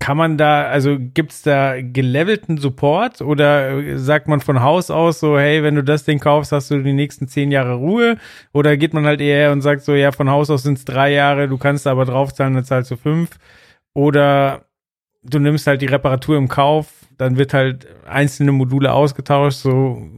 [0.00, 5.38] kann man da, also gibt's da gelevelten Support oder sagt man von Haus aus so,
[5.38, 8.16] hey, wenn du das Ding kaufst, hast du die nächsten zehn Jahre Ruhe?
[8.52, 11.48] Oder geht man halt eher und sagt so, ja, von Haus aus sind's drei Jahre,
[11.48, 13.38] du kannst aber draufzahlen, dann zahlst du fünf?
[13.92, 14.66] Oder
[15.24, 20.08] du nimmst halt die Reparatur im Kauf, dann wird halt einzelne Module ausgetauscht, so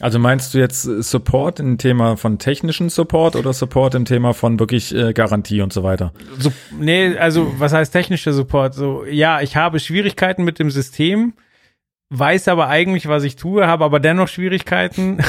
[0.00, 4.32] also meinst du jetzt äh, Support im Thema von technischen Support oder Support im Thema
[4.32, 6.12] von wirklich äh, Garantie und so weiter?
[6.38, 8.74] So, nee, also was heißt technischer Support?
[8.74, 11.34] So, ja, ich habe Schwierigkeiten mit dem System,
[12.10, 15.18] weiß aber eigentlich, was ich tue, habe aber dennoch Schwierigkeiten.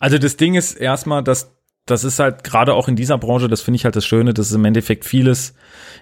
[0.00, 3.62] Also das Ding ist erstmal, dass das ist halt gerade auch in dieser Branche, das
[3.62, 5.54] finde ich halt das Schöne, dass es im Endeffekt vieles,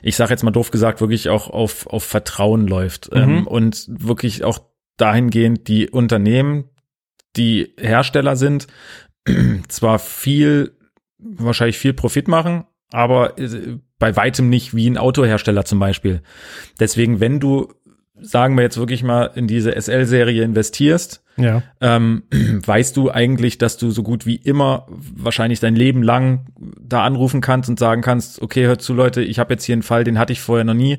[0.03, 3.21] ich sage jetzt mal doof gesagt, wirklich auch auf, auf Vertrauen läuft mhm.
[3.21, 4.59] ähm, und wirklich auch
[4.97, 6.65] dahingehend die Unternehmen,
[7.37, 8.67] die Hersteller sind,
[9.69, 10.77] zwar viel,
[11.19, 16.23] wahrscheinlich viel Profit machen, aber äh, bei weitem nicht wie ein Autohersteller zum Beispiel.
[16.79, 17.73] Deswegen, wenn du,
[18.21, 21.63] sagen wir jetzt wirklich mal, in diese SL-Serie investierst, ja.
[21.81, 26.47] ähm, weißt du eigentlich, dass du so gut wie immer wahrscheinlich dein Leben lang
[26.81, 29.83] da anrufen kannst und sagen kannst, okay, hört zu Leute, ich habe jetzt hier einen
[29.83, 30.99] Fall, den hatte ich vorher noch nie.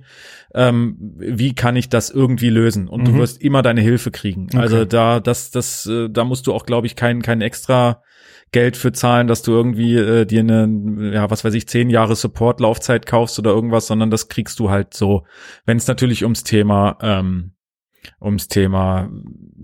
[0.53, 2.87] Ähm, wie kann ich das irgendwie lösen?
[2.87, 3.05] Und mhm.
[3.05, 4.45] du wirst immer deine Hilfe kriegen.
[4.45, 4.57] Okay.
[4.57, 8.01] Also da, das, das, äh, da musst du auch, glaube ich, kein, kein extra
[8.51, 12.15] Geld für zahlen, dass du irgendwie äh, dir eine, ja, was weiß ich, zehn Jahre
[12.15, 15.25] Support-Laufzeit kaufst oder irgendwas, sondern das kriegst du halt so.
[15.65, 17.51] Wenn es natürlich ums Thema ähm,
[18.21, 19.09] ums Thema,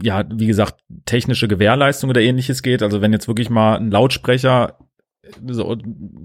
[0.01, 2.83] ja, wie gesagt, technische Gewährleistung oder ähnliches geht.
[2.83, 4.77] Also wenn jetzt wirklich mal ein Lautsprecher
[5.47, 5.77] so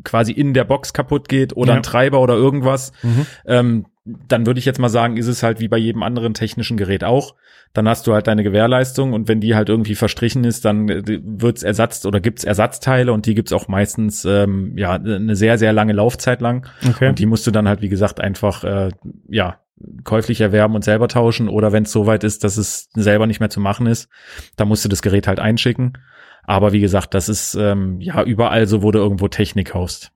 [0.05, 1.77] quasi in der Box kaputt geht oder ja.
[1.77, 3.27] ein Treiber oder irgendwas, mhm.
[3.47, 6.77] ähm, dann würde ich jetzt mal sagen, ist es halt wie bei jedem anderen technischen
[6.77, 7.35] Gerät auch.
[7.75, 11.21] Dann hast du halt deine Gewährleistung und wenn die halt irgendwie verstrichen ist, dann äh,
[11.23, 15.73] wird's Ersatz oder gibt's Ersatzteile und die gibt's auch meistens ähm, ja eine sehr sehr
[15.73, 17.11] lange Laufzeit lang okay.
[17.11, 18.91] und die musst du dann halt wie gesagt einfach äh,
[19.29, 19.61] ja
[20.05, 23.51] käuflich erwerben und selber tauschen oder wenn es soweit ist, dass es selber nicht mehr
[23.51, 24.09] zu machen ist,
[24.57, 25.99] dann musst du das Gerät halt einschicken.
[26.45, 30.13] Aber wie gesagt, das ist ähm, ja überall so, wo du irgendwo Technik kaufst.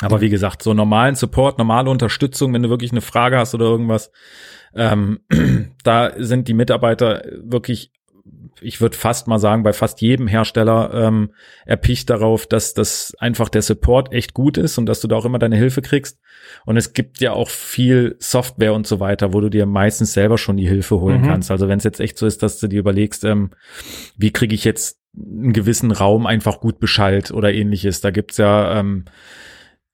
[0.00, 3.66] Aber wie gesagt, so normalen Support, normale Unterstützung, wenn du wirklich eine Frage hast oder
[3.66, 4.10] irgendwas,
[4.74, 5.20] ähm,
[5.84, 7.92] da sind die Mitarbeiter wirklich
[8.60, 11.32] ich würde fast mal sagen, bei fast jedem Hersteller ähm,
[11.64, 15.24] erpicht darauf, dass das einfach der Support echt gut ist und dass du da auch
[15.24, 16.20] immer deine Hilfe kriegst.
[16.66, 20.38] Und es gibt ja auch viel Software und so weiter, wo du dir meistens selber
[20.38, 21.26] schon die Hilfe holen mhm.
[21.26, 21.50] kannst.
[21.50, 23.50] Also wenn es jetzt echt so ist, dass du dir überlegst, ähm,
[24.16, 28.00] wie kriege ich jetzt einen gewissen Raum einfach gut beschallt oder ähnliches.
[28.00, 29.04] Da gibt's ja ähm,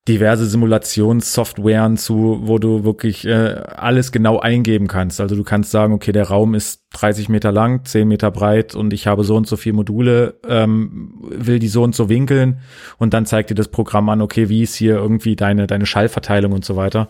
[0.08, 5.20] diverse Simulationssoftwaren zu, wo du wirklich äh, alles genau eingeben kannst.
[5.20, 8.92] Also du kannst sagen, okay, der Raum ist 30 Meter lang, 10 Meter breit und
[8.94, 12.60] ich habe so und so viele Module, ähm, will die so und so winkeln
[12.96, 16.52] und dann zeigt dir das Programm an, okay, wie ist hier irgendwie deine, deine Schallverteilung
[16.52, 17.08] und so weiter.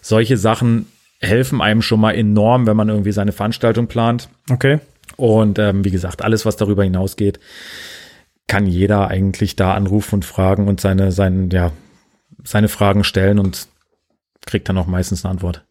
[0.00, 0.86] Solche Sachen
[1.20, 4.30] helfen einem schon mal enorm, wenn man irgendwie seine Veranstaltung plant.
[4.50, 4.78] Okay.
[5.16, 7.40] Und ähm, wie gesagt, alles, was darüber hinausgeht,
[8.46, 11.72] kann jeder eigentlich da anrufen und fragen und seine, seinen, ja,
[12.44, 13.68] seine Fragen stellen und
[14.46, 15.64] kriegt dann auch meistens eine Antwort.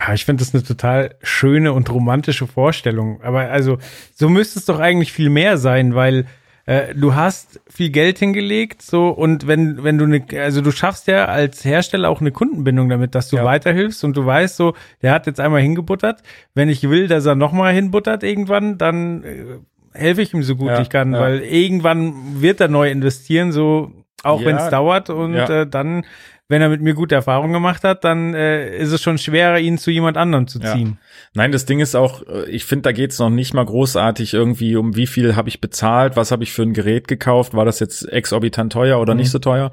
[0.00, 3.22] Ja, ich finde das eine total schöne und romantische Vorstellung.
[3.22, 3.78] Aber also,
[4.14, 6.26] so müsste es doch eigentlich viel mehr sein, weil
[6.66, 11.06] äh, du hast viel Geld hingelegt, so und wenn wenn du eine, also du schaffst
[11.08, 13.44] ja als Hersteller auch eine Kundenbindung damit, dass du ja.
[13.44, 16.22] weiterhilfst und du weißt so, der hat jetzt einmal hingebuttert.
[16.54, 19.44] Wenn ich will, dass er nochmal hinbuttert irgendwann, dann äh,
[19.92, 21.20] helfe ich ihm so gut ja, ich kann, ja.
[21.20, 25.62] weil irgendwann wird er neu investieren, so auch ja, wenn es dauert und ja.
[25.62, 26.04] äh, dann,
[26.48, 29.78] wenn er mit mir gute Erfahrungen gemacht hat, dann äh, ist es schon schwerer, ihn
[29.78, 30.98] zu jemand anderem zu ziehen.
[31.00, 31.06] Ja.
[31.34, 34.76] Nein, das Ding ist auch, äh, ich finde, da geht's noch nicht mal großartig irgendwie
[34.76, 37.80] um wie viel habe ich bezahlt, was habe ich für ein Gerät gekauft, war das
[37.80, 39.20] jetzt exorbitant teuer oder mhm.
[39.20, 39.70] nicht so teuer.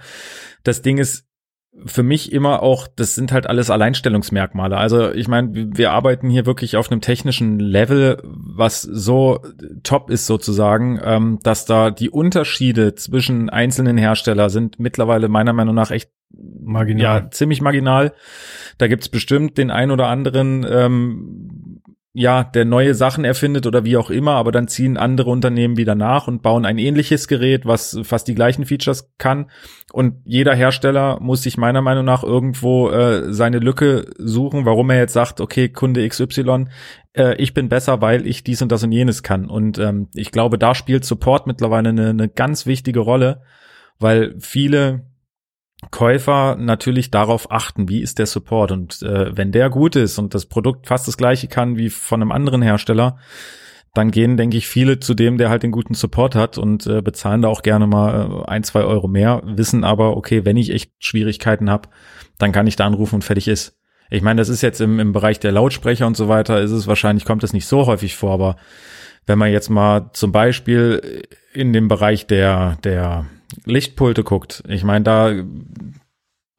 [0.64, 1.26] Das Ding ist,
[1.86, 4.78] für mich immer auch, das sind halt alles Alleinstellungsmerkmale.
[4.78, 9.40] Also ich meine, wir arbeiten hier wirklich auf einem technischen Level, was so
[9.84, 15.76] top ist sozusagen, ähm, dass da die Unterschiede zwischen einzelnen Hersteller sind mittlerweile meiner Meinung
[15.76, 17.22] nach echt marginal.
[17.22, 18.14] Ja, ziemlich marginal.
[18.78, 21.71] Da gibt's bestimmt den ein oder anderen ähm,
[22.14, 25.96] ja, der neue Sachen erfindet oder wie auch immer, aber dann ziehen andere Unternehmen wieder
[25.96, 29.50] nach und bauen ein ähnliches Gerät, was fast die gleichen Features kann.
[29.94, 34.98] Und jeder Hersteller muss sich meiner Meinung nach irgendwo äh, seine Lücke suchen, warum er
[34.98, 36.66] jetzt sagt, okay, Kunde XY,
[37.14, 39.50] äh, ich bin besser, weil ich dies und das und jenes kann.
[39.50, 43.42] Und ähm, ich glaube, da spielt Support mittlerweile eine, eine ganz wichtige Rolle,
[44.00, 45.11] weil viele
[45.90, 50.34] Käufer natürlich darauf achten, wie ist der Support und äh, wenn der gut ist und
[50.34, 53.18] das Produkt fast das gleiche kann wie von einem anderen Hersteller,
[53.94, 57.02] dann gehen, denke ich, viele zu dem, der halt den guten Support hat und äh,
[57.02, 60.72] bezahlen da auch gerne mal äh, ein, zwei Euro mehr, wissen aber, okay, wenn ich
[60.72, 61.90] echt Schwierigkeiten habe,
[62.38, 63.78] dann kann ich da anrufen und fertig ist.
[64.10, 66.88] Ich meine, das ist jetzt im, im Bereich der Lautsprecher und so weiter, ist es
[66.88, 68.56] wahrscheinlich, kommt das nicht so häufig vor, aber
[69.26, 73.26] wenn man jetzt mal zum Beispiel in dem Bereich der, der
[73.66, 75.32] Lichtpulte guckt, ich meine, da,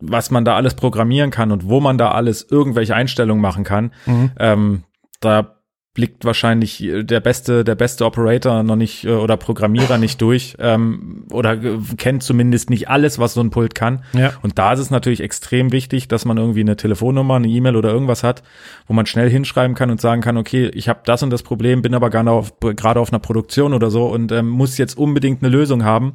[0.01, 3.93] was man da alles programmieren kann und wo man da alles irgendwelche Einstellungen machen kann,
[4.07, 4.31] mhm.
[4.39, 4.85] ähm,
[5.21, 5.63] da
[5.95, 11.27] blickt wahrscheinlich der beste, der beste Operator noch nicht äh, oder Programmierer nicht durch ähm,
[11.31, 11.59] oder
[11.99, 14.03] kennt zumindest nicht alles, was so ein Pult kann.
[14.15, 14.33] Ja.
[14.41, 17.91] Und da ist es natürlich extrem wichtig, dass man irgendwie eine Telefonnummer, eine E-Mail oder
[17.91, 18.43] irgendwas hat,
[18.87, 21.83] wo man schnell hinschreiben kann und sagen kann, okay, ich habe das und das Problem,
[21.83, 25.43] bin aber gerade auf, gerade auf einer Produktion oder so und ähm, muss jetzt unbedingt
[25.43, 26.15] eine Lösung haben.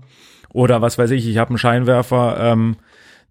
[0.54, 2.78] Oder was weiß ich, ich habe einen Scheinwerfer, ähm,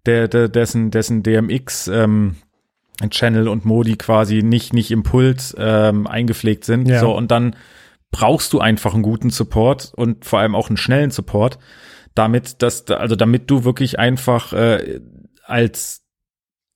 [0.05, 2.35] der, der, dessen, dessen DMX ähm,
[3.09, 6.87] Channel und Modi quasi nicht, nicht im Pult ähm, eingepflegt sind.
[6.87, 6.99] Ja.
[6.99, 7.55] So, und dann
[8.11, 11.59] brauchst du einfach einen guten Support und vor allem auch einen schnellen Support,
[12.15, 15.01] damit, dass, also damit du wirklich einfach äh,
[15.45, 16.06] als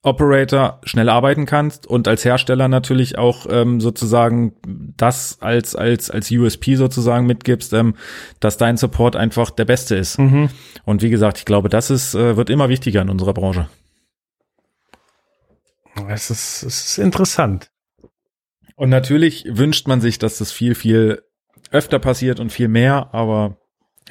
[0.04, 4.54] Operator schnell arbeiten kannst und als Hersteller natürlich auch ähm, sozusagen
[4.96, 7.94] das als als als USP sozusagen mitgibst, ähm,
[8.40, 10.18] dass dein Support einfach der beste ist.
[10.18, 10.50] Mhm.
[10.84, 13.68] Und wie gesagt, ich glaube, das ist äh, wird immer wichtiger in unserer Branche.
[16.08, 17.70] Es ist, es ist interessant.
[18.74, 21.22] Und natürlich wünscht man sich, dass das viel viel
[21.70, 23.56] öfter passiert und viel mehr, aber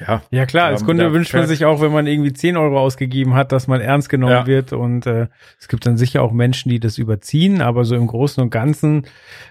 [0.06, 0.22] ja.
[0.30, 3.52] Ja klar, als Kunde wünscht man sich auch, wenn man irgendwie 10 Euro ausgegeben hat,
[3.52, 4.46] dass man ernst genommen ja.
[4.46, 8.06] wird und äh, es gibt dann sicher auch Menschen, die das überziehen, aber so im
[8.06, 9.06] Großen und Ganzen,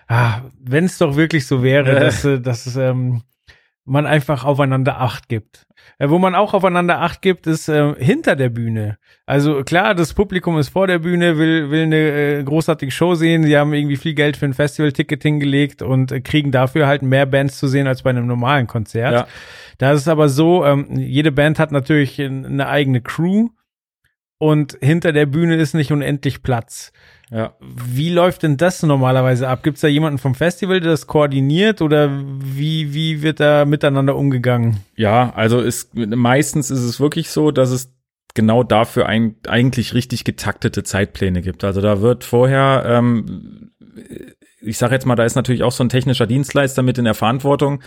[0.07, 3.21] ah, wenn es doch wirklich so wäre, dass, äh, dass ähm,
[3.85, 5.65] man einfach aufeinander Acht gibt.
[5.97, 8.97] Äh, wo man auch aufeinander Acht gibt, ist äh, hinter der Bühne.
[9.25, 13.43] Also klar, das Publikum ist vor der Bühne, will, will eine äh, großartige Show sehen.
[13.43, 17.25] Sie haben irgendwie viel Geld für ein Festival-Ticket hingelegt und äh, kriegen dafür halt mehr
[17.25, 19.13] Bands zu sehen als bei einem normalen Konzert.
[19.13, 19.27] Ja.
[19.81, 23.49] Da ist es aber so, ähm, jede Band hat natürlich eine eigene Crew
[24.37, 26.91] und hinter der Bühne ist nicht unendlich Platz.
[27.31, 27.55] Ja.
[27.59, 29.63] Wie läuft denn das normalerweise ab?
[29.63, 34.15] Gibt es da jemanden vom Festival, der das koordiniert oder wie, wie wird da miteinander
[34.15, 34.77] umgegangen?
[34.95, 37.91] Ja, also ist, meistens ist es wirklich so, dass es
[38.35, 41.63] genau dafür ein, eigentlich richtig getaktete Zeitpläne gibt.
[41.63, 43.71] Also da wird vorher, ähm,
[44.61, 47.15] ich sage jetzt mal, da ist natürlich auch so ein technischer Dienstleister mit in der
[47.15, 47.81] Verantwortung,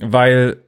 [0.00, 0.62] weil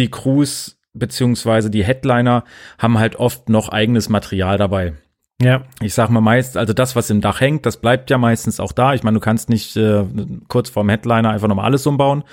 [0.00, 2.44] die Crews beziehungsweise die Headliner
[2.78, 4.94] haben halt oft noch eigenes Material dabei.
[5.42, 5.62] Ja.
[5.80, 8.72] Ich sag mal meist, also das, was im Dach hängt, das bleibt ja meistens auch
[8.72, 8.92] da.
[8.92, 10.04] Ich meine, du kannst nicht äh,
[10.48, 12.24] kurz vorm Headliner einfach nochmal alles umbauen,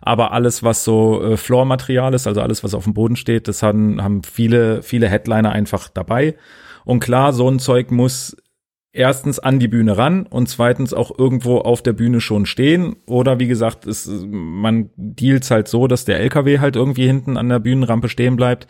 [0.00, 3.62] aber alles, was so äh, Floor-Material ist, also alles, was auf dem Boden steht, das
[3.62, 6.34] haben, haben viele, viele Headliner einfach dabei.
[6.84, 8.36] Und klar, so ein Zeug muss
[8.98, 12.96] erstens an die Bühne ran und zweitens auch irgendwo auf der Bühne schon stehen.
[13.06, 17.48] Oder wie gesagt, es, man deals halt so, dass der LKW halt irgendwie hinten an
[17.48, 18.66] der Bühnenrampe stehen bleibt.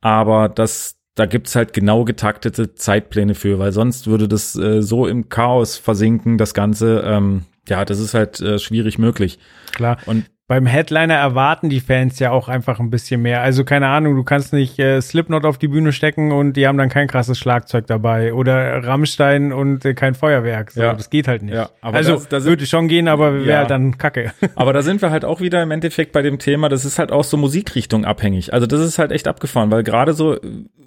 [0.00, 5.06] Aber das, da gibt's halt genau getaktete Zeitpläne für, weil sonst würde das äh, so
[5.06, 7.02] im Chaos versinken, das Ganze.
[7.04, 9.38] Ähm, ja, das ist halt äh, schwierig möglich.
[9.72, 9.98] Klar.
[10.06, 13.42] Und beim Headliner erwarten die Fans ja auch einfach ein bisschen mehr.
[13.42, 16.78] Also keine Ahnung, du kannst nicht äh, Slipknot auf die Bühne stecken und die haben
[16.78, 20.70] dann kein krasses Schlagzeug dabei oder Rammstein und äh, kein Feuerwerk.
[20.70, 20.94] So, ja.
[20.94, 21.54] Das geht halt nicht.
[21.54, 23.58] Ja, aber also das, das würde schon gehen, aber wäre ja.
[23.58, 24.32] halt dann Kacke.
[24.54, 27.12] Aber da sind wir halt auch wieder im Endeffekt bei dem Thema, das ist halt
[27.12, 28.52] auch so Musikrichtung abhängig.
[28.52, 30.38] Also das ist halt echt abgefahren, weil gerade so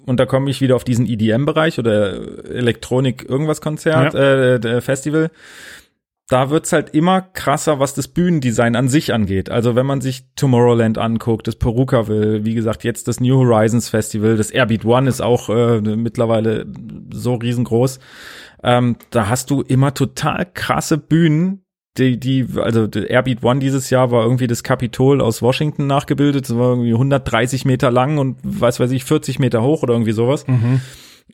[0.06, 2.14] und da komme ich wieder auf diesen EDM-Bereich oder
[2.50, 4.54] Elektronik irgendwas Konzert, ja.
[4.54, 5.30] äh, Festival
[6.30, 9.50] da wird's halt immer krasser, was das Bühnendesign an sich angeht.
[9.50, 14.36] Also wenn man sich Tomorrowland anguckt, das Perukaville, wie gesagt, jetzt das New Horizons Festival,
[14.36, 16.66] das Airbeat One ist auch äh, mittlerweile
[17.12, 17.98] so riesengroß.
[18.62, 21.64] Ähm, da hast du immer total krasse Bühnen,
[21.98, 26.48] die, die, also Airbeat One dieses Jahr war irgendwie das Kapitol aus Washington nachgebildet.
[26.48, 30.12] Das war irgendwie 130 Meter lang und weiß weiß ich 40 Meter hoch oder irgendwie
[30.12, 30.46] sowas.
[30.46, 30.80] Mhm.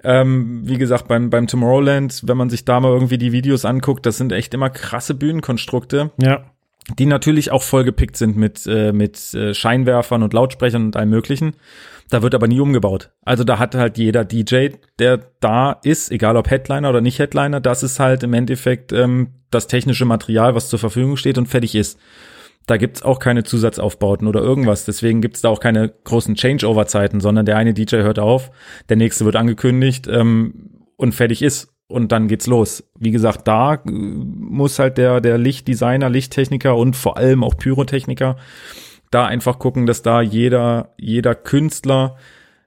[0.04, 4.06] Ähm, wie gesagt, beim, beim Tomorrowland, wenn man sich da mal irgendwie die Videos anguckt,
[4.06, 6.11] das sind echt immer krasse Bühnenkonstrukte.
[6.20, 6.44] Ja.
[6.98, 11.54] die natürlich auch vollgepickt sind mit, äh, mit äh, Scheinwerfern und Lautsprechern und allem möglichen.
[12.11, 13.11] Da wird aber nie umgebaut.
[13.24, 14.68] Also da hat halt jeder DJ,
[15.00, 19.32] der da ist, egal ob Headliner oder nicht Headliner, das ist halt im Endeffekt ähm,
[19.50, 21.98] das technische Material, was zur Verfügung steht und fertig ist.
[22.66, 24.85] Da gibt's auch keine Zusatzaufbauten oder irgendwas.
[24.85, 28.50] Deswegen gibt's da auch keine großen Changeover-Zeiten, sondern der eine DJ hört auf,
[28.88, 32.85] der nächste wird angekündigt ähm, und fertig ist und dann geht's los.
[32.98, 38.37] Wie gesagt, da äh, muss halt der, der Lichtdesigner, Lichttechniker und vor allem auch Pyrotechniker
[39.11, 42.16] da einfach gucken, dass da jeder, jeder Künstler,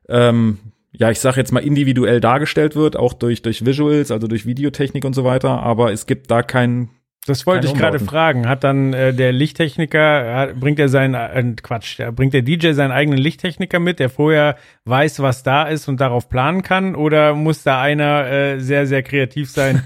[0.07, 0.59] ähm,
[0.91, 5.05] ja, ich sag jetzt mal individuell dargestellt wird, auch durch, durch Visuals, also durch Videotechnik
[5.05, 6.89] und so weiter, aber es gibt da kein,
[7.29, 8.47] das wollte ich gerade fragen.
[8.49, 12.91] Hat dann äh, der Lichttechniker, hat, bringt er seinen, äh, Quatsch, bringt der DJ seinen
[12.91, 16.95] eigenen Lichttechniker mit, der vorher weiß, was da ist und darauf planen kann?
[16.95, 19.83] Oder muss da einer äh, sehr, sehr kreativ sein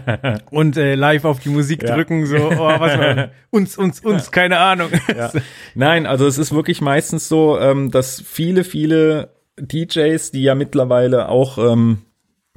[0.50, 1.94] und äh, live auf die Musik ja.
[1.94, 4.90] drücken, so, oh, was war uns, uns, uns, keine Ahnung.
[5.16, 5.30] Ja.
[5.74, 11.28] Nein, also es ist wirklich meistens so, ähm, dass viele, viele DJs, die ja mittlerweile
[11.28, 11.98] auch ähm,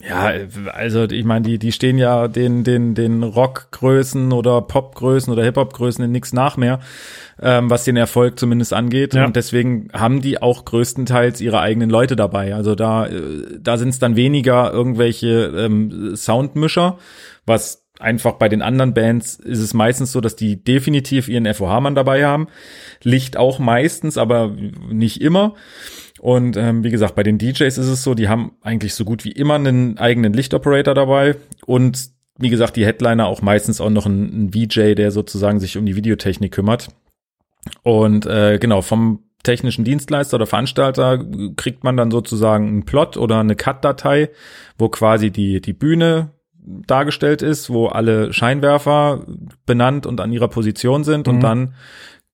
[0.07, 0.33] ja,
[0.71, 6.03] also ich meine, die, die stehen ja den, den, den Rockgrößen oder Popgrößen oder Hip-Hop-Größen
[6.03, 6.79] in nichts nach mehr,
[7.41, 9.13] ähm, was den Erfolg zumindest angeht.
[9.13, 9.25] Ja.
[9.25, 12.53] Und deswegen haben die auch größtenteils ihre eigenen Leute dabei.
[12.53, 13.21] Also da, äh,
[13.59, 16.97] da sind es dann weniger irgendwelche ähm, Soundmischer,
[17.45, 21.95] was einfach bei den anderen Bands ist es meistens so, dass die definitiv ihren FOH-Mann
[21.95, 22.47] dabei haben.
[23.01, 24.55] Licht auch meistens, aber
[24.89, 25.55] nicht immer.
[26.23, 29.25] Und ähm, wie gesagt, bei den DJs ist es so, die haben eigentlich so gut
[29.25, 34.05] wie immer einen eigenen Lichtoperator dabei und wie gesagt, die Headliner auch meistens auch noch
[34.05, 36.87] ein, ein VJ, der sozusagen sich um die Videotechnik kümmert.
[37.81, 41.25] Und äh, genau, vom technischen Dienstleister oder Veranstalter
[41.57, 44.29] kriegt man dann sozusagen einen Plot oder eine Cut-Datei,
[44.77, 46.31] wo quasi die, die Bühne
[46.65, 49.25] dargestellt ist, wo alle Scheinwerfer
[49.65, 51.33] benannt und an ihrer Position sind mhm.
[51.33, 51.73] und dann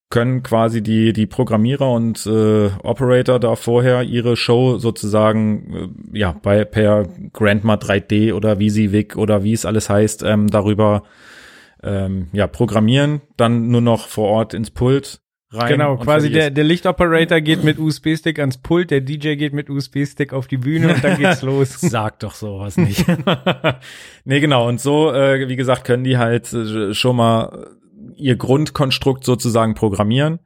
[0.09, 6.35] können quasi die, die Programmierer und äh, Operator da vorher ihre Show sozusagen, äh, ja,
[6.41, 11.03] bei per Grandma 3D oder VisiVic oder wie es alles heißt, ähm, darüber
[11.83, 15.73] ähm, ja, programmieren, dann nur noch vor Ort ins Pult rein.
[15.73, 20.33] Genau, quasi der, der Lichtoperator geht mit USB-Stick ans Pult, der DJ geht mit USB-Stick
[20.33, 21.79] auf die Bühne und dann geht's los.
[21.81, 23.05] Sag doch sowas nicht.
[24.25, 24.67] nee, genau.
[24.67, 27.67] Und so, äh, wie gesagt, können die halt äh, schon mal
[28.19, 30.39] ihr Grundkonstrukt sozusagen programmieren.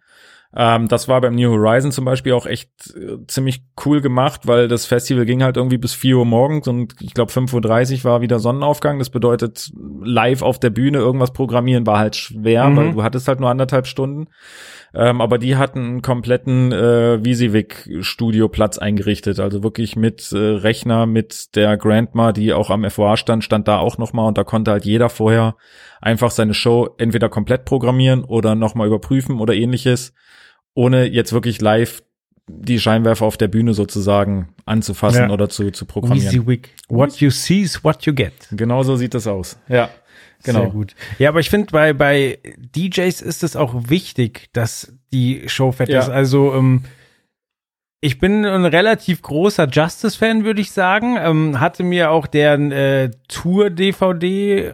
[0.55, 4.67] Ähm, das war beim New Horizon zum Beispiel auch echt äh, ziemlich cool gemacht, weil
[4.67, 8.21] das Festival ging halt irgendwie bis 4 Uhr morgens und ich glaube 5.30 Uhr war
[8.21, 8.99] wieder Sonnenaufgang.
[8.99, 9.71] Das bedeutet,
[10.03, 12.77] live auf der Bühne irgendwas programmieren war halt schwer, mhm.
[12.77, 14.27] weil du hattest halt nur anderthalb Stunden.
[14.95, 19.39] Ähm, aber die hatten einen kompletten äh, Visivik-Studioplatz eingerichtet.
[19.39, 23.79] Also wirklich mit äh, Rechner, mit der Grandma, die auch am FOA stand, stand da
[23.79, 25.56] auch nochmal und da konnte halt jeder vorher
[25.99, 30.13] einfach seine Show entweder komplett programmieren oder nochmal überprüfen oder ähnliches,
[30.75, 32.03] ohne jetzt wirklich live
[32.47, 35.29] die Scheinwerfer auf der Bühne sozusagen anzufassen ja.
[35.29, 36.27] oder zu, zu programmieren.
[36.27, 36.45] Easy
[36.89, 38.34] What you see is what you get.
[38.51, 39.58] Genau so sieht das aus.
[39.69, 39.89] Ja.
[40.43, 40.62] Genau.
[40.62, 40.95] Sehr gut.
[41.19, 42.39] Ja, aber ich finde, bei, bei
[42.75, 45.99] DJs ist es auch wichtig, dass die Show fett ja.
[45.99, 46.10] ist.
[46.10, 46.84] Also, ähm,
[48.01, 51.17] ich bin ein relativ großer Justice-Fan, würde ich sagen.
[51.17, 54.73] Ähm, hatte mir auch deren äh, Tour-DVD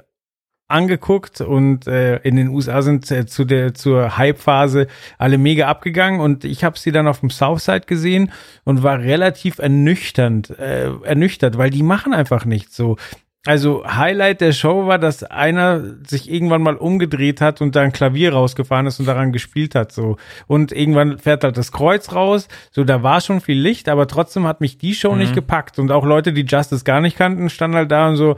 [0.69, 6.21] angeguckt und äh, in den USA sind äh, zu der zur Hype-Phase alle mega abgegangen
[6.21, 8.31] und ich habe sie dann auf dem Southside gesehen
[8.65, 12.97] und war relativ ernüchternd, äh, ernüchtert, weil die machen einfach nichts so.
[13.45, 17.93] Also Highlight der Show war, dass einer sich irgendwann mal umgedreht hat und da ein
[17.93, 20.17] Klavier rausgefahren ist und daran gespielt hat so.
[20.47, 22.49] Und irgendwann fährt halt das Kreuz raus.
[22.71, 25.19] So, da war schon viel Licht, aber trotzdem hat mich die Show mhm.
[25.19, 25.79] nicht gepackt.
[25.79, 28.35] Und auch Leute, die Justice gar nicht kannten, standen halt da und so,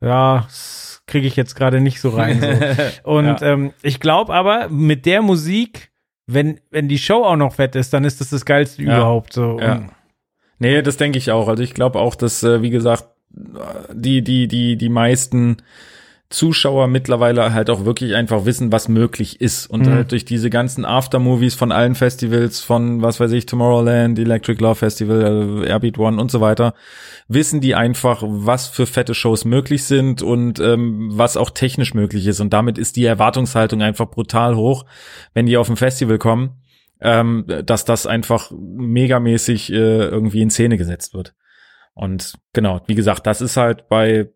[0.00, 0.46] ja,
[1.06, 2.40] kriege ich jetzt gerade nicht so rein.
[2.40, 2.46] So.
[3.10, 3.42] Und ja.
[3.42, 5.90] ähm, ich glaube aber, mit der Musik,
[6.26, 8.96] wenn, wenn die Show auch noch fett ist, dann ist das das Geilste ja.
[8.96, 9.58] überhaupt so.
[9.60, 9.82] Ja.
[10.58, 11.48] Nee, das denke ich auch.
[11.48, 13.06] Also ich glaube auch, dass, äh, wie gesagt,
[13.92, 15.58] die, die, die, die meisten
[16.28, 19.66] Zuschauer mittlerweile halt auch wirklich einfach wissen, was möglich ist.
[19.66, 19.92] Und mhm.
[19.92, 24.74] halt durch diese ganzen Aftermovies von allen Festivals, von was weiß ich, Tomorrowland, Electric Love
[24.74, 26.74] Festival, äh, Airbeat One und so weiter,
[27.28, 32.26] wissen die einfach, was für fette Shows möglich sind und ähm, was auch technisch möglich
[32.26, 32.40] ist.
[32.40, 34.84] Und damit ist die Erwartungshaltung einfach brutal hoch,
[35.32, 36.56] wenn die auf ein Festival kommen,
[37.00, 41.34] ähm, dass das einfach megamäßig äh, irgendwie in Szene gesetzt wird.
[41.96, 44.28] Und genau, wie gesagt, das ist halt bei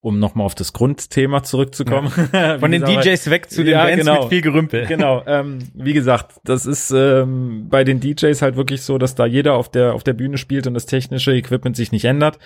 [0.00, 2.12] um nochmal auf das Grundthema zurückzukommen.
[2.32, 2.58] Ja.
[2.60, 4.86] Von den DJs weg zu den ja, Bands genau, mit viel Gerümpel.
[4.86, 9.26] Genau, ähm, wie gesagt, das ist ähm, bei den DJs halt wirklich so, dass da
[9.26, 12.38] jeder auf der auf der Bühne spielt und das technische Equipment sich nicht ändert.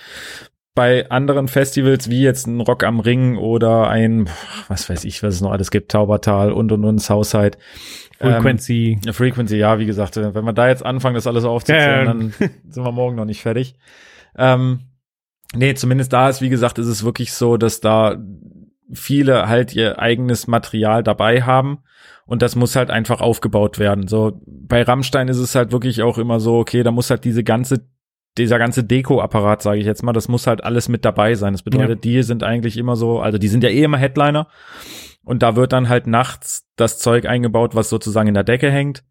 [0.74, 4.30] bei anderen Festivals wie jetzt ein Rock am Ring oder ein,
[4.68, 7.58] was weiß ich, was es noch alles gibt, Taubertal und und und Southside.
[8.18, 8.98] Frequency.
[9.04, 12.32] Ähm, Frequency, ja, wie gesagt, wenn wir da jetzt anfangen, das alles aufzuzählen, ja, dann
[12.70, 13.74] sind wir morgen noch nicht fertig.
[14.36, 14.80] Ähm,
[15.54, 18.16] nee, zumindest da ist, wie gesagt, ist es wirklich so, dass da
[18.92, 21.78] viele halt ihr eigenes Material dabei haben
[22.26, 24.06] und das muss halt einfach aufgebaut werden.
[24.06, 27.44] So bei Rammstein ist es halt wirklich auch immer so, okay, da muss halt diese
[27.44, 27.86] ganze
[28.38, 31.52] dieser ganze Deko-Apparat, sage ich jetzt mal, das muss halt alles mit dabei sein.
[31.52, 32.10] Das bedeutet, ja.
[32.10, 34.48] die sind eigentlich immer so, also die sind ja eh immer Headliner.
[35.24, 39.04] Und da wird dann halt nachts das Zeug eingebaut, was sozusagen in der Decke hängt.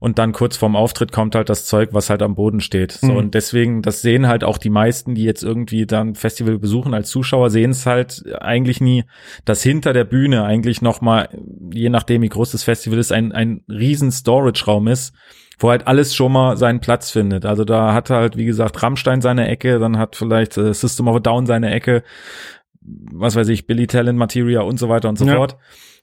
[0.00, 2.92] Und dann kurz vorm Auftritt kommt halt das Zeug, was halt am Boden steht.
[2.92, 3.16] So, mhm.
[3.16, 7.10] und deswegen, das sehen halt auch die meisten, die jetzt irgendwie dann Festival besuchen als
[7.10, 9.04] Zuschauer, sehen es halt eigentlich nie,
[9.44, 11.28] dass hinter der Bühne eigentlich nochmal,
[11.70, 15.14] je nachdem wie groß das Festival ist, ein, ein riesen Storage-Raum ist,
[15.58, 17.44] wo halt alles schon mal seinen Platz findet.
[17.44, 21.16] Also da hat halt, wie gesagt, Rammstein seine Ecke, dann hat vielleicht äh, System of
[21.16, 22.02] a Down seine Ecke,
[22.80, 25.36] was weiß ich, Billy Talent, Materia und so weiter und so ja.
[25.36, 25.58] fort.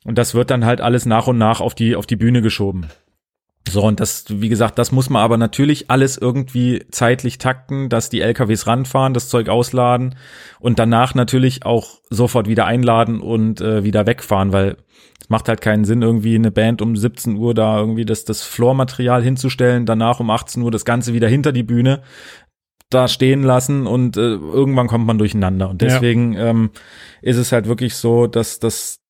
[0.05, 2.85] Und das wird dann halt alles nach und nach auf die, auf die Bühne geschoben.
[3.71, 8.09] So, und das, wie gesagt, das muss man aber natürlich alles irgendwie zeitlich takten, dass
[8.09, 10.15] die LKWs ranfahren, das Zeug ausladen
[10.59, 14.77] und danach natürlich auch sofort wieder einladen und äh, wieder wegfahren, weil
[15.19, 18.43] es macht halt keinen Sinn, irgendwie eine Band um 17 Uhr da irgendwie das, das
[18.43, 22.01] Floormaterial hinzustellen, danach um 18 Uhr das Ganze wieder hinter die Bühne
[22.89, 25.69] da stehen lassen und äh, irgendwann kommt man durcheinander.
[25.69, 26.47] Und deswegen ja.
[26.47, 26.69] ähm,
[27.21, 29.01] ist es halt wirklich so, dass das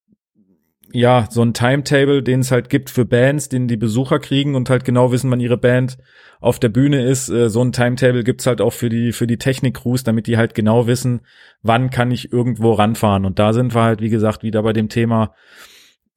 [0.92, 4.70] ja so ein Timetable, den es halt gibt für Bands, den die Besucher kriegen und
[4.70, 5.98] halt genau wissen, wann ihre Band
[6.40, 7.30] auf der Bühne ist.
[7.30, 10.54] Äh, so ein Timetable gibt's halt auch für die für die Technik-Crews, damit die halt
[10.54, 11.22] genau wissen,
[11.62, 13.26] wann kann ich irgendwo ranfahren.
[13.26, 15.34] Und da sind wir halt, wie gesagt, wieder bei dem Thema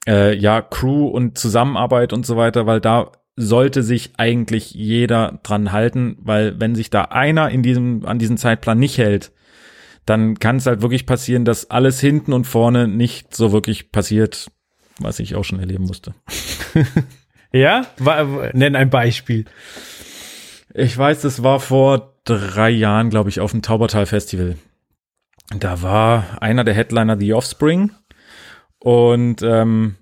[0.06, 5.72] äh, ja Crew und Zusammenarbeit und so weiter, weil da sollte sich eigentlich jeder dran
[5.72, 9.32] halten, weil wenn sich da einer in diesem an diesem Zeitplan nicht hält,
[10.06, 14.50] dann kann es halt wirklich passieren, dass alles hinten und vorne nicht so wirklich passiert,
[15.00, 16.14] was ich auch schon erleben musste.
[17.52, 19.46] ja, war, nenn ein Beispiel.
[20.74, 24.56] Ich weiß, das war vor drei Jahren, glaube ich, auf dem Taubertal Festival.
[25.56, 27.90] Da war einer der Headliner The Offspring
[28.78, 29.96] und ähm,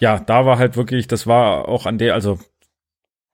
[0.00, 2.38] ja, da war halt wirklich, das war auch an der, also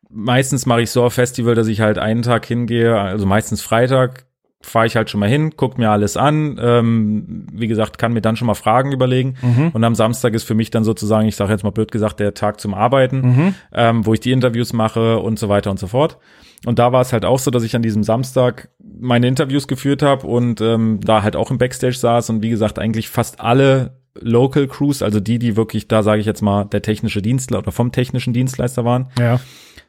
[0.08, 4.26] meistens mache ich so auf Festival, dass ich halt einen Tag hingehe, also meistens Freitag,
[4.62, 6.58] fahre ich halt schon mal hin, guck mir alles an.
[6.62, 9.36] Ähm, wie gesagt, kann mir dann schon mal Fragen überlegen.
[9.40, 9.70] Mhm.
[9.72, 12.34] Und am Samstag ist für mich dann sozusagen, ich sage jetzt mal blöd gesagt, der
[12.34, 13.54] Tag zum Arbeiten, mhm.
[13.72, 16.18] ähm, wo ich die Interviews mache und so weiter und so fort.
[16.66, 20.02] Und da war es halt auch so, dass ich an diesem Samstag meine Interviews geführt
[20.02, 23.98] habe und ähm, da halt auch im Backstage saß und wie gesagt eigentlich fast alle
[24.14, 27.72] Local Crews, also die, die wirklich da sage ich jetzt mal der technische Dienstleister oder
[27.72, 29.40] vom technischen Dienstleister waren, ja.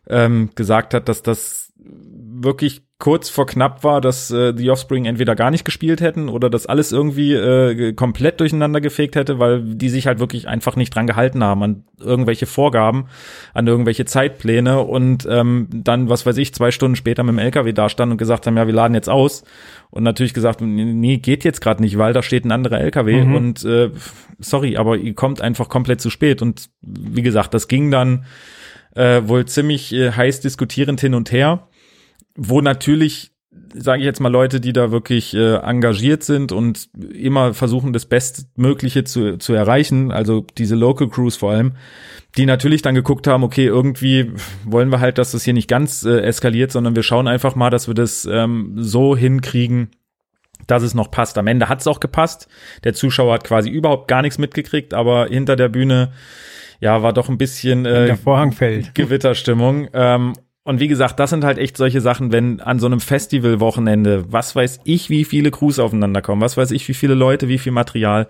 [0.07, 5.35] ähm, gesagt hat, dass das wirklich kurz vor knapp war, dass äh, The Offspring entweder
[5.35, 9.89] gar nicht gespielt hätten oder das alles irgendwie äh, komplett durcheinander gefegt hätte, weil die
[9.89, 13.07] sich halt wirklich einfach nicht dran gehalten haben an irgendwelche Vorgaben,
[13.55, 17.73] an irgendwelche Zeitpläne und ähm, dann, was weiß ich, zwei Stunden später mit dem LKW
[17.73, 19.43] dastanden und gesagt haben, ja, wir laden jetzt aus
[19.89, 23.35] und natürlich gesagt, nee, geht jetzt gerade nicht, weil da steht ein anderer LKW mhm.
[23.35, 23.89] und äh,
[24.39, 28.25] sorry, aber ihr kommt einfach komplett zu spät und wie gesagt, das ging dann
[28.93, 31.67] äh, wohl ziemlich äh, heiß diskutierend hin und her
[32.35, 33.31] wo natürlich
[33.73, 38.05] sage ich jetzt mal Leute, die da wirklich äh, engagiert sind und immer versuchen, das
[38.05, 41.73] Bestmögliche zu, zu erreichen, also diese Local Crews vor allem,
[42.37, 44.31] die natürlich dann geguckt haben, okay, irgendwie
[44.65, 47.69] wollen wir halt, dass das hier nicht ganz äh, eskaliert, sondern wir schauen einfach mal,
[47.69, 49.89] dass wir das ähm, so hinkriegen,
[50.67, 51.37] dass es noch passt.
[51.37, 52.47] Am Ende hat es auch gepasst.
[52.83, 56.13] Der Zuschauer hat quasi überhaupt gar nichts mitgekriegt, aber hinter der Bühne
[56.79, 58.95] ja, war doch ein bisschen äh, der Vorhang fällt.
[58.95, 59.89] Gewitterstimmung.
[59.93, 60.33] Ähm,
[60.63, 64.55] und wie gesagt, das sind halt echt solche Sachen, wenn an so einem Festivalwochenende, was
[64.55, 67.71] weiß ich, wie viele Crews aufeinander kommen, was weiß ich, wie viele Leute, wie viel
[67.71, 68.27] Material.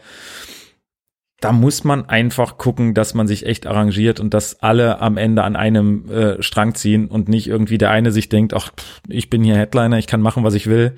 [1.41, 5.43] Da muss man einfach gucken, dass man sich echt arrangiert und dass alle am Ende
[5.43, 8.71] an einem äh, Strang ziehen und nicht irgendwie der eine sich denkt, ach,
[9.09, 10.95] ich bin hier Headliner, ich kann machen, was ich will.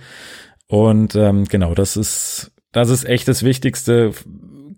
[0.67, 4.11] Und ähm, genau, das ist, das ist echt das Wichtigste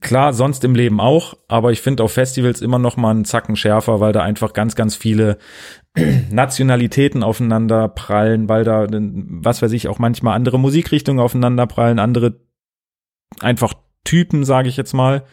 [0.01, 3.55] klar, sonst im Leben auch, aber ich finde auf Festivals immer noch mal einen Zacken
[3.55, 5.37] schärfer, weil da einfach ganz, ganz viele
[6.31, 12.39] Nationalitäten aufeinander prallen, weil da, was weiß ich, auch manchmal andere Musikrichtungen aufeinander prallen, andere
[13.39, 13.73] einfach
[14.03, 15.23] Typen, sage ich jetzt mal.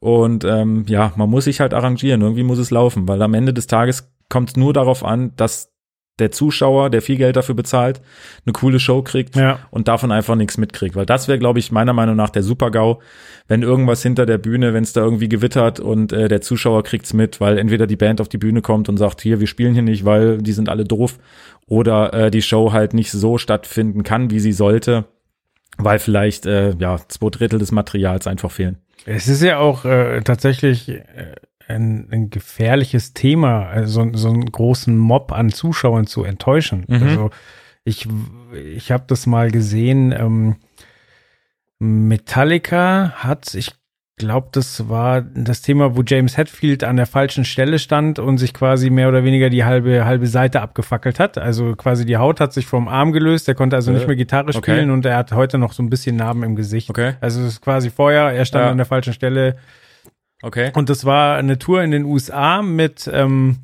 [0.00, 3.54] Und ähm, ja, man muss sich halt arrangieren, irgendwie muss es laufen, weil am Ende
[3.54, 5.71] des Tages kommt es nur darauf an, dass
[6.18, 8.00] der Zuschauer, der viel Geld dafür bezahlt,
[8.44, 9.58] eine coole Show kriegt ja.
[9.70, 10.94] und davon einfach nichts mitkriegt.
[10.94, 13.00] Weil das wäre, glaube ich, meiner Meinung nach der Super-GAU,
[13.48, 17.12] wenn irgendwas hinter der Bühne, wenn es da irgendwie gewittert und äh, der Zuschauer kriegt's
[17.12, 19.82] mit, weil entweder die Band auf die Bühne kommt und sagt, hier, wir spielen hier
[19.82, 21.18] nicht, weil die sind alle doof,
[21.66, 25.06] oder äh, die Show halt nicht so stattfinden kann, wie sie sollte.
[25.78, 28.78] weil vielleicht äh, ja zwei Drittel des Materials einfach fehlen.
[29.04, 31.02] Es ist ja auch äh, tatsächlich äh,
[31.72, 36.84] ein, ein gefährliches Thema, also so einen großen Mob an Zuschauern zu enttäuschen.
[36.88, 37.02] Mhm.
[37.02, 37.30] Also
[37.84, 38.06] ich,
[38.76, 40.12] ich habe das mal gesehen.
[40.16, 40.56] Ähm,
[41.78, 43.72] Metallica hat, ich
[44.16, 48.54] glaube, das war das Thema, wo James Hetfield an der falschen Stelle stand und sich
[48.54, 51.38] quasi mehr oder weniger die halbe halbe Seite abgefackelt hat.
[51.38, 53.48] Also quasi die Haut hat sich vom Arm gelöst.
[53.48, 54.92] Er konnte also Äh, nicht mehr Gitarre spielen okay.
[54.92, 56.88] und er hat heute noch so ein bisschen Narben im Gesicht.
[56.90, 57.14] Okay.
[57.20, 58.70] Also es ist quasi vorher, er stand Ja.
[58.70, 59.56] an der falschen Stelle
[60.42, 60.70] Okay.
[60.74, 63.58] und das war eine Tour in den USA mit, ähm,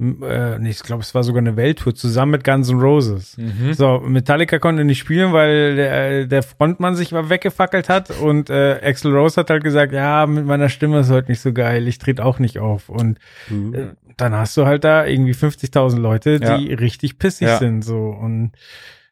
[0.00, 3.36] äh, nee, ich glaube, es war sogar eine Welttour zusammen mit Guns N' Roses.
[3.36, 3.74] Mhm.
[3.74, 8.80] So, Metallica konnte nicht spielen, weil der, der Frontmann sich mal weggefackelt hat und äh,
[8.82, 11.98] Axel Rose hat halt gesagt, ja, mit meiner Stimme ist heute nicht so geil, ich
[11.98, 12.88] trete auch nicht auf.
[12.88, 13.18] Und
[13.50, 17.58] äh, dann hast du halt da irgendwie 50.000 Leute, die richtig pissig Ja.
[17.58, 18.08] sind, so.
[18.08, 18.52] Und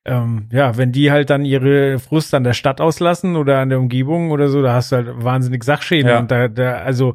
[0.09, 3.79] ähm, ja, wenn die halt dann ihre Frust an der Stadt auslassen oder an der
[3.79, 6.09] Umgebung oder so, da hast du halt wahnsinnig Sachschäden.
[6.11, 6.19] Ja.
[6.19, 7.15] Und da, da, also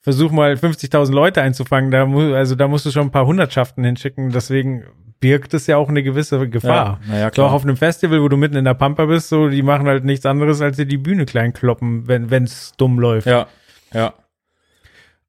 [0.00, 3.84] versuch mal 50.000 Leute einzufangen, da mu also da musst du schon ein paar Hundertschaften
[3.84, 4.30] hinschicken.
[4.30, 4.84] Deswegen
[5.20, 7.00] birgt es ja auch eine gewisse Gefahr.
[7.08, 7.52] Ja, ja, So auch klar.
[7.52, 10.24] auf einem Festival, wo du mitten in der Pampa bist, so die machen halt nichts
[10.26, 13.26] anderes, als dir die Bühne klein kloppen, wenn wenn's dumm läuft.
[13.26, 13.46] Ja,
[13.92, 14.14] ja.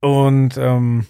[0.02, 1.06] Und ähm,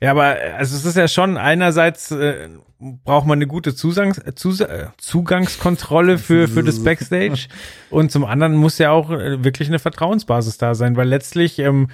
[0.00, 4.20] ja, aber äh, also es ist ja schon einerseits äh, braucht man eine gute Zusangs
[4.34, 7.48] Zus äh, Zugangskontrolle für für das Backstage.
[7.90, 11.88] Und zum anderen muss ja auch äh, wirklich eine Vertrauensbasis da sein, weil letztlich ähm,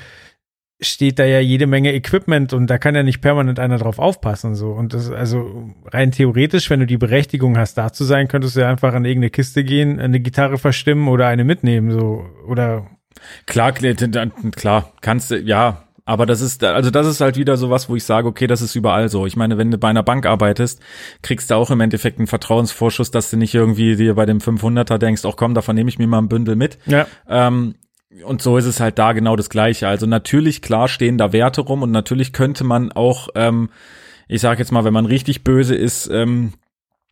[0.80, 4.57] steht da ja jede Menge Equipment und da kann ja nicht permanent einer drauf aufpassen
[4.57, 4.72] so.
[4.72, 8.61] Und das also rein theoretisch, wenn du die Berechtigung hast da zu sein, könntest du
[8.61, 12.26] ja einfach an irgendeine Kiste gehen, eine Gitarre verstimmen oder eine mitnehmen so.
[12.48, 12.88] Oder
[13.46, 13.94] Klar, klar,
[14.57, 18.05] klar, kannst du, ja, aber das ist, also das ist halt wieder sowas, wo ich
[18.05, 19.26] sage, okay, das ist überall so.
[19.26, 20.80] Ich meine, wenn du bei einer Bank arbeitest,
[21.22, 24.98] kriegst du auch im Endeffekt einen Vertrauensvorschuss, dass du nicht irgendwie dir bei dem 500er
[24.98, 26.78] denkst, ach komm, davon nehme ich mir mal ein Bündel mit.
[26.86, 27.74] ja Ähm,
[28.24, 29.88] und so ist es halt da genau das Gleiche.
[29.88, 33.70] Also natürlich, klar stehen da Werte rum und natürlich könnte man auch, ähm,
[34.28, 36.53] ich sage jetzt mal, wenn man richtig böse ist, ähm,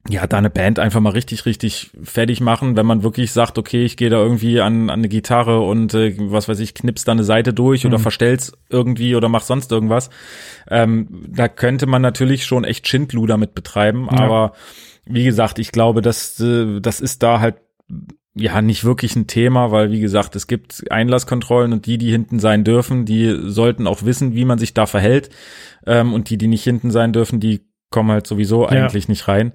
[0.08, 3.84] ja, da eine Band einfach mal richtig, richtig fertig machen, wenn man wirklich sagt, okay,
[3.84, 7.12] ich gehe da irgendwie an, an eine Gitarre und äh, was weiß ich, knippst da
[7.12, 10.08] eine Seite durch oder verstell's irgendwie oder mach sonst irgendwas.
[10.68, 14.20] Ähm, da könnte man natürlich schon echt Schindluder mit betreiben, Ja.
[14.20, 14.52] aber
[15.04, 17.56] wie gesagt, ich glaube, dass äh, das ist da halt
[18.34, 22.38] ja nicht wirklich ein Thema, weil wie gesagt, es gibt Einlasskontrollen und die, die hinten
[22.38, 25.30] sein dürfen, die sollten auch wissen, wie man sich da verhält.
[25.86, 27.60] Ähm, und die, die nicht hinten sein dürfen, die
[27.90, 28.68] kommen halt sowieso Ja.
[28.70, 29.52] eigentlich nicht rein.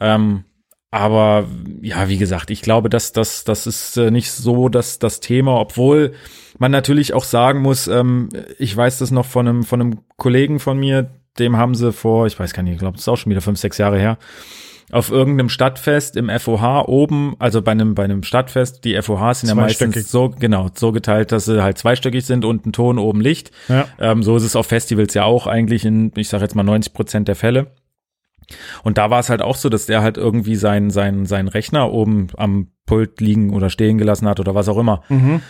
[0.00, 0.44] Ähm,
[0.90, 1.46] aber
[1.82, 5.58] ja, wie gesagt, ich glaube, dass das das ist äh, nicht so das das Thema,
[5.60, 6.12] obwohl
[6.58, 8.28] man natürlich auch sagen muss, ähm,
[8.58, 12.26] ich weiß das noch von einem von einem Kollegen von mir, dem haben sie vor,
[12.26, 14.16] ich weiß gar nicht, ich glaube, das ist auch schon wieder fünf, sechs Jahre her,
[14.92, 19.48] auf irgendeinem Stadtfest im FOH oben, also bei einem bei einem Stadtfest, die FOHs sind
[19.48, 23.20] ja meistens so genau so geteilt, dass sie halt zweistöckig sind und ein Ton oben
[23.20, 23.50] Licht.
[23.68, 26.62] ja Ähm, so ist es auf Festivals ja auch eigentlich in, ich sage jetzt mal
[26.62, 27.72] 90 Prozent der Fälle.
[28.84, 31.92] Und da war es halt auch so, dass der halt irgendwie seinen seinen seinen Rechner
[31.92, 35.02] oben am Pult liegen oder stehen gelassen hat oder was auch immer.
[35.08, 35.40] mhm.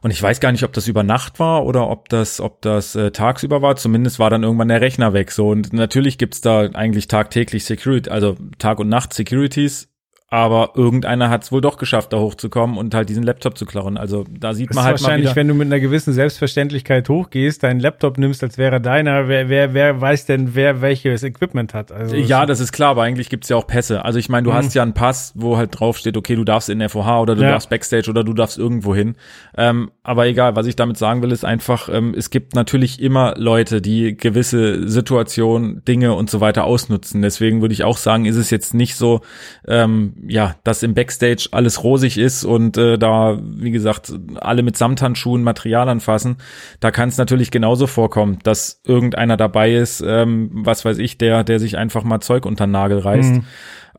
[0.00, 2.94] Und ich weiß gar nicht, ob das über Nacht war oder ob das, ob das
[2.94, 3.76] äh, tagsüber war.
[3.76, 5.32] Zumindest war dann irgendwann der Rechner weg.
[5.32, 9.88] So und natürlich gibt's da eigentlich tagtäglich Security, also Tag und Nacht Securities.
[10.30, 13.96] Aber irgendeiner hat es wohl doch geschafft, da hochzukommen und halt diesen Laptop zu klauen.
[13.96, 15.36] Also da sieht Das man halt mal wahrscheinlich, wieder.
[15.36, 19.48] wenn du mit einer gewissen Selbstverständlichkeit hochgehst, deinen Laptop nimmst, als wäre er deiner, wer,
[19.48, 21.92] wer, wer weiß denn, wer welches Equipment hat?
[21.92, 24.04] Also Ja, das ist klar, aber eigentlich gibt's ja auch Pässe.
[24.04, 24.54] Also ich meine, du Mhm.
[24.56, 27.48] hast ja einen Pass, wo halt draufsteht, okay, du darfst in FOH oder du Ja.
[27.52, 29.16] darfst Backstage oder du darfst irgendwo hin.
[29.56, 33.32] Ähm, aber egal, was ich damit sagen will, ist einfach, ähm, es gibt natürlich immer
[33.38, 37.22] Leute, die gewisse Situationen, Dinge und so weiter ausnutzen.
[37.22, 39.22] Deswegen würde ich auch sagen, ist es jetzt nicht so,
[39.66, 44.76] ähm, ja, dass im Backstage alles rosig ist und äh, da, wie gesagt, alle mit
[44.76, 46.36] Samthandschuhen Material anfassen.
[46.80, 51.44] Da kann es natürlich genauso vorkommen, dass irgendeiner dabei ist, ähm, was weiß ich, der,
[51.44, 53.34] der sich einfach mal Zeug unter den Nagel reißt.
[53.34, 53.44] Mhm.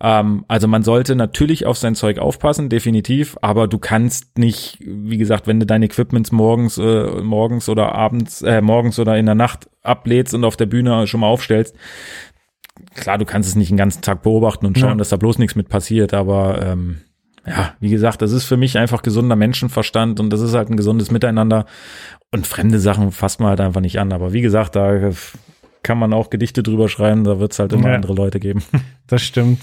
[0.01, 5.17] Ähm, also man sollte natürlich auf sein Zeug aufpassen, definitiv, aber du kannst nicht, wie
[5.17, 9.35] gesagt, wenn du deine Equipments morgens, äh, morgens oder abends, äh, morgens oder in der
[9.35, 11.75] Nacht ablädst und auf der Bühne schon mal aufstellst,
[12.95, 14.95] klar, du kannst es nicht den ganzen Tag beobachten und schauen, Ja.
[14.95, 17.01] dass da bloß nichts mit passiert, aber ähm,
[17.47, 20.77] ja, wie gesagt, das ist für mich einfach gesunder Menschenverstand und das ist halt ein
[20.77, 21.65] gesundes Miteinander
[22.31, 24.11] und fremde Sachen fasst man halt einfach nicht an.
[24.11, 25.11] Aber wie gesagt, da
[25.83, 27.95] kann man auch Gedichte drüber schreiben, da wird es halt immer Ja.
[27.95, 28.63] andere Leute geben.
[29.07, 29.61] Das stimmt.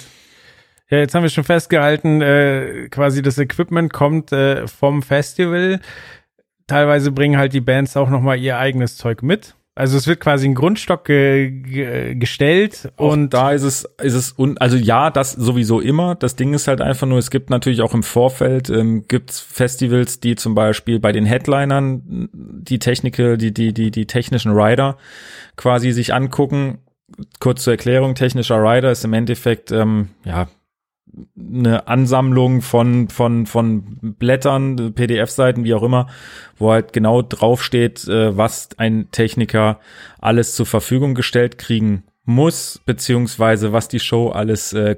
[0.89, 5.81] Ja, jetzt haben wir schon festgehalten, äh, quasi das Equipment kommt äh, vom Festival.
[6.69, 9.56] Teilweise bringen halt die Bands auch noch mal ihr eigenes Zeug mit.
[9.79, 14.14] Also es wird quasi ein Grundstock ge ge gestellt Auch und da ist es, ist
[14.14, 16.14] es, un also ja, das sowieso immer.
[16.14, 20.18] Das Ding ist halt einfach nur, es gibt natürlich auch im Vorfeld, ähm, gibt's Festivals,
[20.18, 24.97] die zum Beispiel bei den Headlinern die Technical, die, die, die, die technischen Rider
[25.57, 26.79] quasi sich angucken.
[27.39, 30.49] Kurz zur Erklärung, technischer Rider ist im Endeffekt, ähm, ja,
[31.39, 36.09] eine Ansammlung von, von, von Blättern, PDF-Seiten, wie auch immer,
[36.59, 39.81] wo halt genau draufsteht, äh, was ein Techniker
[40.21, 44.97] alles zur Verfügung gestellt kriegen muss, beziehungsweise was die Show alles, äh,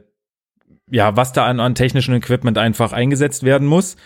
[0.91, 3.97] ja, was da an, an technischen Equipment einfach eingesetzt werden muss.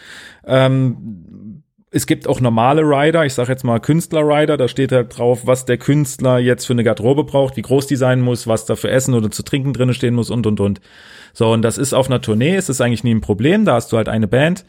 [0.45, 1.63] Ähm,
[1.95, 5.67] es gibt auch normale Rider, ich sage jetzt mal Künstler-Rider, da steht halt drauf, was
[5.67, 8.91] der Künstler jetzt für eine Garderobe braucht, wie groß die sein muss, was da für
[8.91, 10.81] Essen oder zu trinken drinne stehen muss und und und.
[11.33, 13.93] So, und das ist auf einer Tournee, ist es eigentlich nie ein Problem, da hast
[13.93, 14.65] du halt eine Band,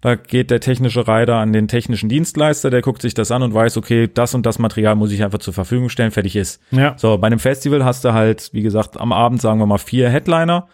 [0.00, 3.54] da geht der technische Rider an den technischen Dienstleister, der guckt sich das an und
[3.54, 6.60] weiß, okay, das und das Material muss ich einfach zur Verfügung stellen, fertig ist.
[6.70, 6.94] ja.
[6.98, 10.08] So, bei einem Festival hast du halt, wie gesagt, am Abend sagen wir mal vier
[10.10, 10.68] Headliner.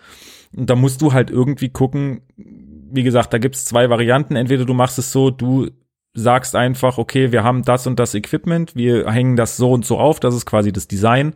[0.55, 4.37] Und da musst du halt irgendwie gucken, wie gesagt, da gibt's zwei Varianten.
[4.37, 5.71] Entweder du machst es so, du
[6.15, 9.99] sagst einfach, okay, wir haben das und das Equipment, wir hängen das so und so
[9.99, 11.35] auf, das ist quasi das Design.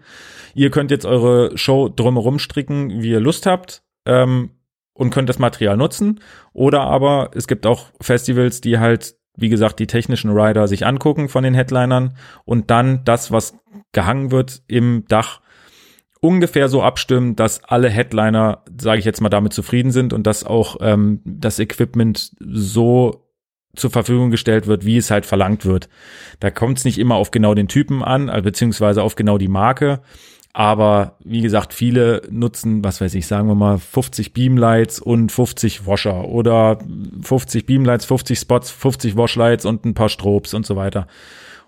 [0.55, 3.83] Ihr könnt jetzt eure Show drumherum stricken, wie ihr Lust habt.
[4.07, 4.51] Ähm,
[4.97, 6.21] und könnt das Material nutzen.
[6.53, 11.29] Oder aber es gibt auch Festivals, die halt, wie gesagt, die technischen Rider sich angucken
[11.29, 13.59] von den Headlinern und dann das, was
[13.93, 15.41] gehangen wird im Dach,
[16.21, 20.45] ungefähr so abstimmen, dass alle Headliner, sage ich jetzt mal, damit zufrieden sind und dass
[20.45, 23.27] auch ähm, das Equipment so
[23.77, 25.89] zur Verfügung gestellt wird, wie es halt verlangt wird.
[26.41, 29.49] Da kommt es nicht immer auf genau den Typen an, äh, beziehungsweise auf genau die
[29.49, 30.01] Marke.
[30.59, 35.87] Aber wie gesagt, viele nutzen, was weiß ich, sagen wir mal 50 Beamlights und 50
[35.87, 36.79] Washer oder
[37.21, 41.09] 50 Beamlights, 50 Spots, 50 Washlights und ein paar Strobes und so weiter.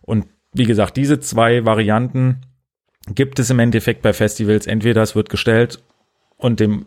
[0.00, 0.24] Und
[0.54, 2.40] wie gesagt, diese zwei Varianten
[3.14, 4.66] gibt es im Endeffekt bei Festivals.
[4.66, 5.82] Entweder es wird gestellt
[6.38, 6.86] und dem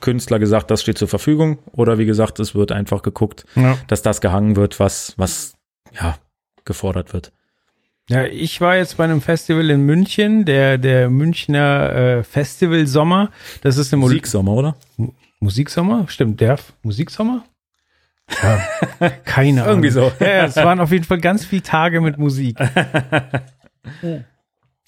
[0.00, 3.78] Künstler gesagt, das steht zur Verfügung, oder wie gesagt, es wird einfach geguckt, Ja.
[3.86, 5.54] dass das gehangen wird, was, was,
[5.92, 6.16] ja,
[6.64, 7.30] gefordert wird.
[8.08, 13.30] Ja, ich war jetzt bei einem Festival in München, der, der Münchner äh, Festival Sommer.
[13.62, 14.76] Das ist im Musiksommer, oder?
[15.40, 16.06] Musiksommer?
[16.08, 17.44] Stimmt, der F- Musiksommer?
[18.42, 18.60] Ja,
[19.24, 19.84] keine Ahnung.
[19.84, 20.10] Irgendwie so.
[20.20, 22.56] Ja, ja, es waren auf jeden Fall ganz viele Tage mit Musik.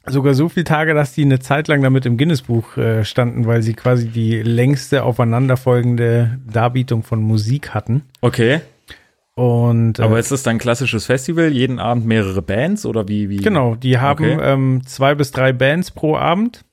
[0.06, 3.62] Sogar so viele Tage, dass die eine Zeit lang damit im Guinness-Buch äh, standen, weil
[3.62, 8.02] sie quasi die längste aufeinanderfolgende Darbietung von Musik hatten.
[8.22, 8.60] Okay.
[9.36, 11.48] Und äh, Aber ist das dann ein klassisches Festival?
[11.52, 13.28] Jeden Abend mehrere Bands oder wie?
[13.30, 13.36] wie?
[13.38, 14.38] Genau, die haben Okay.
[14.42, 16.64] ähm, zwei bis drei Bands pro Abend.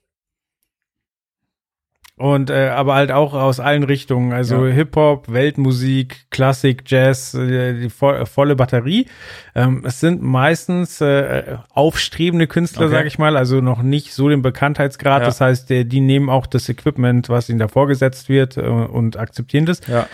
[2.20, 4.74] Und äh, aber halt auch aus allen Richtungen, also Ja.
[4.74, 9.06] Hip-Hop, Weltmusik, Klassik, Jazz, äh, die vo volle Batterie.
[9.54, 12.96] Ähm, es sind meistens äh, aufstrebende Künstler, Okay.
[12.96, 15.20] sag ich mal, also noch nicht so den Bekanntheitsgrad.
[15.22, 15.26] Ja.
[15.28, 19.16] Das heißt, äh, die nehmen auch das Equipment, was ihnen da vorgesetzt wird äh, und
[19.18, 19.86] akzeptieren das.
[19.86, 20.08] Ja.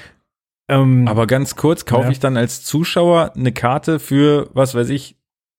[0.70, 2.12] Ähm, Aber ganz kurz, kaufe Ja.
[2.12, 5.18] ich dann als Zuschauer eine Karte für, was weiß ich,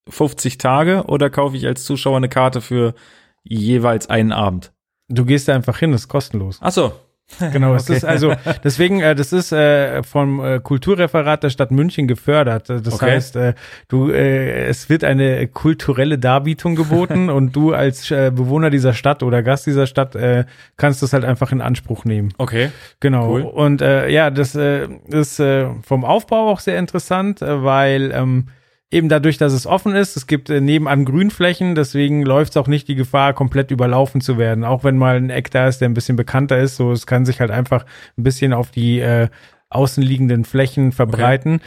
[0.08, 2.94] 50 Tage oder kaufe ich als Zuschauer eine Karte für
[3.42, 4.72] jeweils einen Abend?
[5.08, 6.58] du gehst da einfach hin, ist kostenlos.
[6.62, 6.92] Ach so.
[7.52, 7.96] Genau, es Okay.
[7.96, 12.70] ist also deswegen, äh, das ist äh, vom äh, Kulturreferat der Stadt München gefördert.
[12.70, 13.12] Äh, Das Okay.
[13.12, 13.54] heißt, äh,
[13.88, 19.22] du, äh, es wird eine kulturelle Darbietung geboten und du als äh, Bewohner dieser Stadt
[19.22, 20.44] oder Gast dieser Stadt äh,
[20.76, 22.32] kannst das halt einfach in Anspruch nehmen.
[22.38, 22.70] Okay.
[23.00, 23.30] Genau.
[23.30, 23.42] Cool.
[23.42, 28.48] Und äh, ja, das äh, ist äh, vom Aufbau auch sehr interessant, äh, weil ähm,
[28.94, 32.68] eben dadurch, dass es offen ist, es gibt äh, nebenan Grünflächen, deswegen läuft es auch
[32.68, 34.64] nicht die Gefahr, komplett überlaufen zu werden.
[34.64, 37.26] Auch wenn mal ein Eck da ist, der ein bisschen bekannter ist, so es kann
[37.26, 37.84] sich halt einfach
[38.16, 39.28] ein bisschen auf die äh,
[39.68, 41.60] außenliegenden Flächen verbreiten.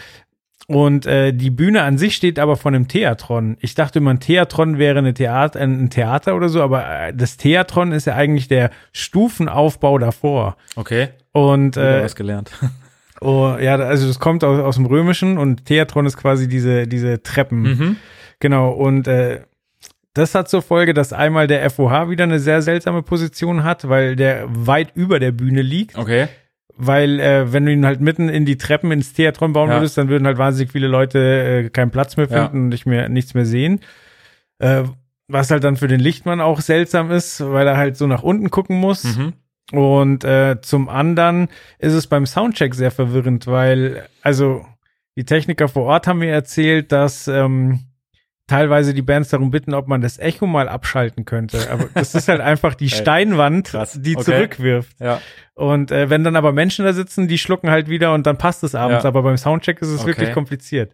[0.68, 3.58] Und äh, die Bühne an sich steht aber von einem Theatron.
[3.62, 7.38] Ich dachte immer, ein Theatron wäre eine Theater, ein Theater oder so, aber äh, das
[7.38, 10.58] Theatron ist ja eigentlich der Stufenaufbau davor.
[10.76, 11.10] Okay.
[11.32, 12.52] Und äh, was gelernt.
[13.22, 17.22] Oh, ja, also das kommt aus, aus dem Römischen und Theatron ist quasi diese, diese
[17.24, 17.62] Treppen.
[17.62, 17.96] mhm.
[18.40, 19.42] Genau, und äh,
[20.14, 24.16] das hat zur Folge, dass einmal der FOH wieder eine sehr seltsame Position hat, weil
[24.16, 25.98] der weit über der Bühne liegt.
[25.98, 26.28] Okay.
[26.76, 29.78] Weil, äh, wenn du ihn halt mitten in die Treppen ins Theatron bauen Ja.
[29.78, 31.20] würdest, dann würden halt wahnsinnig viele Leute
[31.66, 32.44] äh, keinen Platz mehr Ja.
[32.44, 33.80] finden und nicht mehr, nichts mehr sehen.
[34.60, 34.84] Äh,
[35.28, 38.50] was halt dann für den Lichtmann auch seltsam ist, weil er halt so nach unten
[38.52, 39.04] gucken muss.
[39.04, 39.34] Mhm.
[39.74, 41.50] Und äh, zum anderen
[41.80, 44.66] ist es beim Soundcheck sehr verwirrend, weil, also,
[45.18, 47.82] die Techniker vor Ort haben mir erzählt, dass ähm,
[48.46, 51.70] teilweise die Bands darum bitten, ob man das Echo mal abschalten könnte.
[51.70, 54.00] Aber das ist halt einfach die Steinwand, krass.
[54.02, 54.24] die Okay.
[54.26, 54.96] zurückwirft.
[55.02, 55.20] Ja.
[55.54, 58.64] Und äh, wenn dann aber Menschen da sitzen, die schlucken halt wieder und dann passt
[58.64, 59.04] es abends.
[59.04, 59.08] Ja.
[59.10, 60.08] Aber beim Soundcheck ist es Okay.
[60.08, 60.94] wirklich kompliziert.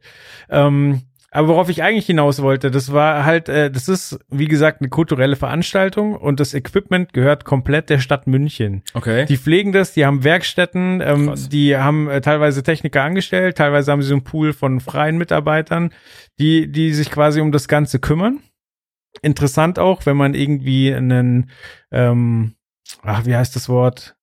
[0.49, 1.01] Ähm,
[1.33, 4.89] Aber worauf ich eigentlich hinaus wollte, das war halt, äh, das ist, wie gesagt, eine
[4.89, 8.83] kulturelle Veranstaltung und das Equipment gehört komplett der Stadt München.
[8.93, 9.25] Okay.
[9.25, 11.49] Die pflegen das, die haben Werkstätten, ähm, Krass.
[11.49, 15.91] die haben äh, teilweise Techniker angestellt, teilweise haben sie so einen Pool von freien Mitarbeitern,
[16.37, 18.39] die, die sich quasi um das Ganze kümmern.
[19.23, 21.49] Interessant auch, wenn man irgendwie einen,
[21.91, 22.53] ähm,
[23.01, 24.15] ach, wie heißt das Wort?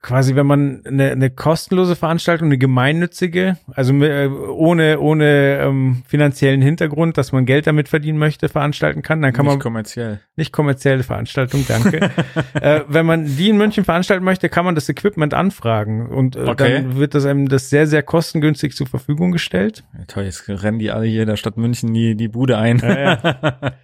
[0.00, 6.62] Quasi, wenn man eine, eine kostenlose Veranstaltung, eine gemeinnützige, also äh, ohne ohne ähm, finanziellen
[6.62, 10.20] Hintergrund, dass man Geld damit verdienen möchte, veranstalten kann, dann kann Nicht man kommerziell.
[10.36, 12.10] nicht kommerzielle Veranstaltung, danke.
[12.60, 16.40] äh, wenn man die in München veranstalten möchte, kann man das Equipment anfragen und äh,
[16.40, 16.74] Okay.
[16.82, 19.84] dann wird das einem das sehr sehr kostengünstig zur Verfügung gestellt.
[19.98, 22.78] Ja, toll, jetzt rennen die alle hier in der Stadt München die, die Bude ein.
[22.78, 23.72] Ja,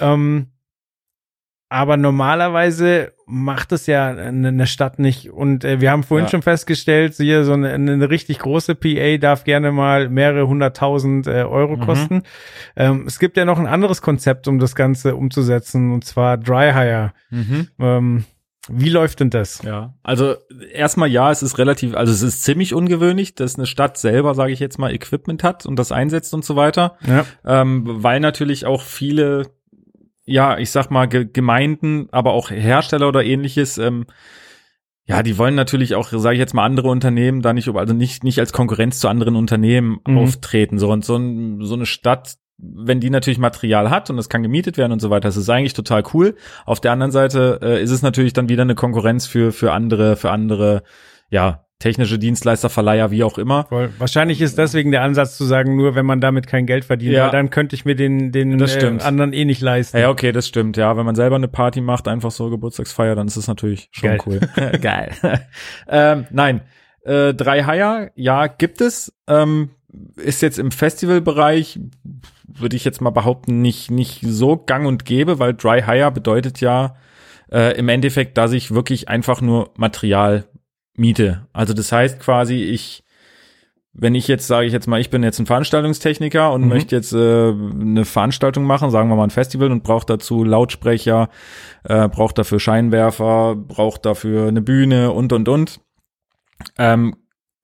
[0.00, 0.48] Ähm,
[1.70, 5.30] aber normalerweise macht es ja eine, Stadt nicht.
[5.30, 6.30] Und äh, wir haben vorhin Ja.
[6.30, 11.42] schon festgestellt, hier so eine, eine richtig große PA darf gerne mal mehrere hunderttausend äh,
[11.42, 11.80] Euro Mhm.
[11.80, 12.22] kosten.
[12.76, 16.72] Ähm, es gibt ja noch ein anderes Konzept, um das Ganze umzusetzen, und zwar Dry
[16.72, 17.12] Hire.
[17.30, 17.68] mhm.
[17.78, 18.24] Ähm,
[18.70, 19.62] wie läuft denn das?
[19.62, 20.34] Ja, also
[20.74, 24.52] erstmal ja, es ist relativ, also es ist ziemlich ungewöhnlich, dass eine Stadt selber, sage
[24.52, 27.24] ich jetzt mal, Equipment hat und das einsetzt und so weiter, Ja.
[27.46, 29.44] ähm, weil natürlich auch viele,
[30.28, 34.06] ja, ich sag mal Ge Gemeinden, aber auch Hersteller oder ähnliches, ähm,
[35.06, 38.24] ja, die wollen natürlich auch, sage ich jetzt mal, andere Unternehmen da nicht, also nicht
[38.24, 40.18] nicht als Konkurrenz zu anderen Unternehmen Mhm.
[40.18, 42.34] auftreten, so und so, ein, so eine Stadt.
[42.58, 45.48] Wenn die natürlich Material hat und es kann gemietet werden und so weiter, das ist
[45.48, 46.34] eigentlich total cool.
[46.66, 50.16] Auf der anderen Seite äh, ist es natürlich dann wieder eine Konkurrenz für für andere
[50.16, 50.82] für andere
[51.30, 53.64] ja technische Dienstleister, Verleiher, wie auch immer.
[53.68, 53.90] Voll.
[53.98, 57.30] Wahrscheinlich ist deswegen der Ansatz zu sagen, nur wenn man damit kein Geld verdient, Ja.
[57.30, 59.98] dann könnte ich mir den, den äh, anderen eh nicht leisten.
[59.98, 60.76] Ja, okay, das stimmt.
[60.76, 64.10] Ja, wenn man selber eine Party macht, einfach so Geburtstagsfeier, dann ist das natürlich schon
[64.10, 64.20] Geil.
[64.26, 64.40] cool.
[64.80, 65.12] Geil.
[65.88, 66.62] ähm, nein,
[67.04, 69.12] äh, drei Haier, ja, gibt es.
[69.28, 69.70] Ähm,
[70.16, 71.80] ist jetzt im Festivalbereich,
[72.46, 76.60] würde ich jetzt mal behaupten, nicht nicht so gang und gäbe, weil Dry Hire bedeutet
[76.60, 76.96] ja
[77.52, 80.44] äh, im Endeffekt, dass ich wirklich einfach nur Material
[80.98, 81.46] miete.
[81.52, 83.02] Also das heißt quasi, ich
[84.00, 86.68] wenn ich jetzt sage ich jetzt mal, ich bin jetzt ein Veranstaltungstechniker und Mhm.
[86.68, 87.16] möchte jetzt äh,
[87.50, 91.30] eine Veranstaltung machen, sagen wir mal ein Festival und brauche dazu Lautsprecher,
[91.84, 95.80] äh, braucht dafür Scheinwerfer, braucht dafür eine Bühne und und und,
[96.78, 97.16] ähm,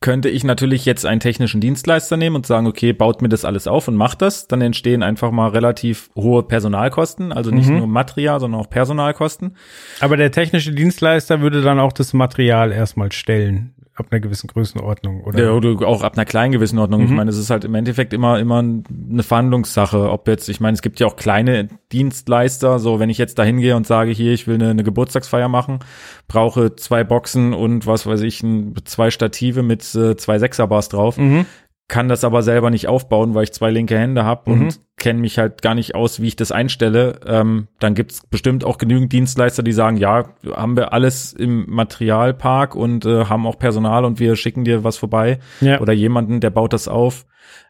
[0.05, 3.66] könnte ich natürlich jetzt einen technischen Dienstleister nehmen und sagen, okay, baut mir das alles
[3.66, 4.46] auf und macht das.
[4.46, 7.78] Dann entstehen einfach mal relativ hohe Personalkosten, also nicht Mhm.
[7.78, 9.57] nur Material, sondern auch Personalkosten.
[10.00, 15.22] Aber der technische Dienstleister würde dann auch das Material erstmal stellen, ab einer gewissen Größenordnung,
[15.22, 15.42] oder?
[15.45, 17.05] Ja, oder auch ab einer kleinen gewissen Ordnung.
[17.05, 17.16] Ich Mhm.
[17.16, 20.11] meine, es ist halt im Endeffekt immer, immer eine Verhandlungssache.
[20.11, 23.45] Ob jetzt, ich meine, es gibt ja auch kleine Dienstleister, so wenn ich jetzt da
[23.45, 25.78] hingehe und sage, hier, ich will eine, eine Geburtstagsfeier machen,
[26.28, 31.16] brauche zwei Boxen und was weiß ich, ein, zwei Stative mit äh, zwei Sechserbars drauf,
[31.18, 31.47] Mhm.
[31.87, 34.62] Kann das aber selber nicht aufbauen, weil ich zwei linke Hände habe Mhm.
[34.62, 37.20] und kenne mich halt gar nicht aus, wie ich das einstelle.
[37.26, 42.74] Ähm, dann gibt's bestimmt auch genügend Dienstleister, die sagen, ja, haben wir alles im Materialpark
[42.74, 45.80] und äh, haben auch Personal und wir schicken dir was vorbei Ja.
[45.80, 47.26] oder jemanden, der baut das auf.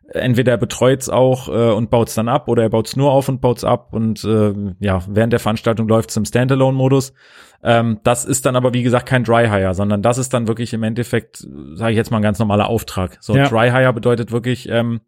[0.09, 3.41] Entweder er betreut's auch äh, und baut's dann ab oder er baut's nur auf und
[3.41, 7.15] baut's ab und äh, ja, während der Veranstaltung läuft's im Standalone-Modus.
[7.63, 10.75] Ähm, das ist dann aber wie gesagt kein Dry Hire, sondern das ist dann wirklich
[10.75, 13.17] im Endeffekt, sage ich jetzt mal, ein ganz normaler Auftrag.
[13.21, 13.49] So Ja.
[13.49, 15.01] Dry Hire bedeutet wirklich, ähm,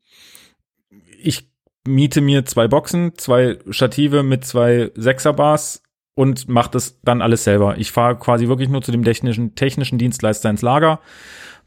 [1.23, 1.51] ich
[1.87, 5.83] miete mir zwei Boxen, zwei Stative mit zwei Sechserbars
[6.15, 7.77] und mache das dann alles selber.
[7.77, 11.01] Ich fahre quasi wirklich nur zu dem technischen, technischen Dienstleister ins Lager,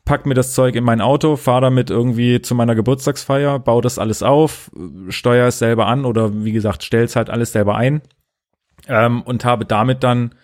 [0.05, 3.99] pack mir das Zeug in mein Auto, fahre damit irgendwie zu meiner Geburtstagsfeier, baue das
[3.99, 4.71] alles auf,
[5.09, 8.01] steuere es selber an oder wie gesagt, stell's halt alles selber ein
[8.87, 10.35] ähm, und habe damit dann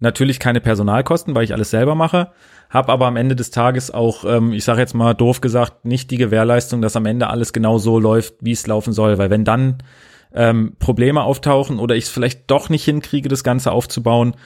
[0.00, 2.32] natürlich keine Personalkosten, weil ich alles selber mache,
[2.70, 6.10] habe aber am Ende des Tages auch, ähm, ich sage jetzt mal doof gesagt, nicht
[6.10, 9.44] die Gewährleistung, dass am Ende alles genau so läuft, wie es laufen soll, weil wenn
[9.44, 9.78] dann
[10.34, 14.36] ähm, Probleme auftauchen oder ich es vielleicht doch nicht hinkriege, das Ganze aufzubauen,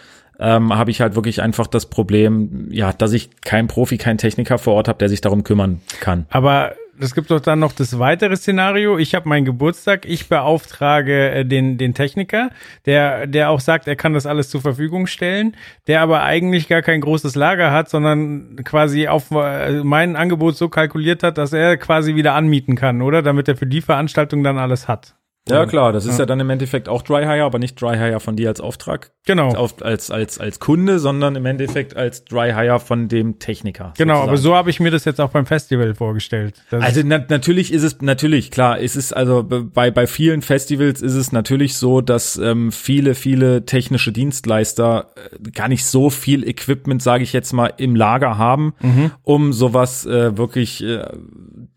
[0.43, 4.59] ähm, habe ich halt wirklich einfach das Problem, ja, dass ich keinen Profi, keinen Techniker
[4.59, 6.27] vor Ort habe, der sich darum kümmern kann.
[6.31, 8.99] Aber es gibt doch dann noch das weitere Szenario.
[8.99, 12.51] Ich habe meinen Geburtstag, ich beauftrage äh, den, den Techniker,
[12.87, 16.83] der, der auch sagt, er kann das alles zur Verfügung stellen, der aber eigentlich gar
[16.83, 21.77] kein großes Lager hat, sondern quasi auf äh, mein Angebot so kalkuliert hat, dass er
[21.77, 23.23] quasi wieder anmieten kann, oder?
[23.23, 25.15] Damit er für die Veranstaltung dann alles hat.
[25.49, 26.27] Ja, klar, das ist ja.
[26.27, 29.49] dann im Endeffekt auch Dry Hire, aber nicht Dry Hire von dir als Auftrag, Genau.
[29.55, 33.93] auf, als, als, als Kunde, sondern im Endeffekt als Dry Hire von dem Techniker.
[33.99, 34.29] Genau, sozusagen.
[34.29, 36.63] aber so habe ich mir das jetzt auch beim Festival vorgestellt.
[36.71, 41.03] Also na, natürlich ist es natürlich klar, es ist also be- bei bei vielen Festivals
[41.03, 45.09] ist es natürlich so, dass ähm, viele viele technische Dienstleister
[45.45, 48.75] äh, gar nicht so viel Equipment, sage ich jetzt mal, im Lager haben,
[49.23, 51.05] um sowas äh, wirklich äh,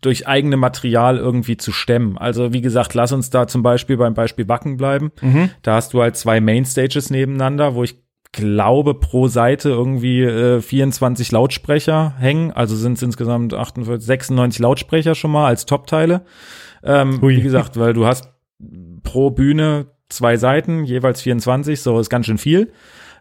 [0.00, 2.16] durch eigene Material irgendwie zu stemmen.
[2.18, 5.12] Also wie gesagt, lass uns da zum Beispiel beim Beispiel Wacken bleiben.
[5.22, 5.48] Mhm.
[5.62, 7.96] Da hast du halt zwei Mainstages nebeneinander, wo ich
[8.30, 12.52] glaube pro Seite irgendwie äh, 24 Lautsprecher hängen.
[12.52, 16.26] Also sind es insgesamt 48, 96 Lautsprecher schon mal als Top-Teile.
[16.84, 18.30] Ähm, wie gesagt, weil du hast
[19.02, 22.72] pro Bühne zwei Seiten, jeweils 24, so ist ganz schön viel.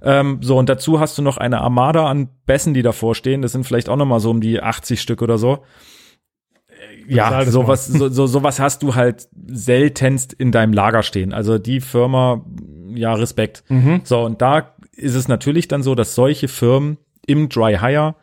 [0.01, 3.41] Ähm, so, und dazu hast du noch eine Armada an Bässen, die davor stehen.
[3.41, 5.63] Das sind vielleicht auch noch mal so um die 80 Stück oder so.
[7.07, 11.33] Ja, sowas, so, so, sowas hast du halt seltenst in deinem Lager stehen.
[11.33, 12.43] Also die Firma,
[12.93, 13.63] ja, Respekt.
[13.69, 14.01] Mhm.
[14.03, 18.15] So, und da ist es natürlich dann so, dass solche Firmen im Dry Hire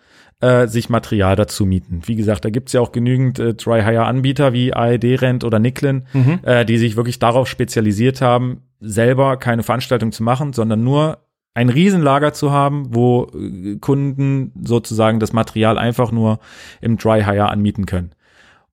[0.42, 2.02] äh, sich Material dazu mieten.
[2.06, 6.40] Wie gesagt, da gibt's ja auch genügend äh, Dry-Hire-Anbieter wie AED Rent oder Nicklin, mhm.
[6.42, 11.18] äh, die sich wirklich darauf spezialisiert haben, selber keine Veranstaltung zu machen, sondern nur
[11.54, 16.40] ein Riesenlager zu haben, wo äh, Kunden sozusagen das Material einfach nur
[16.80, 18.10] im Dry-Hire anmieten können.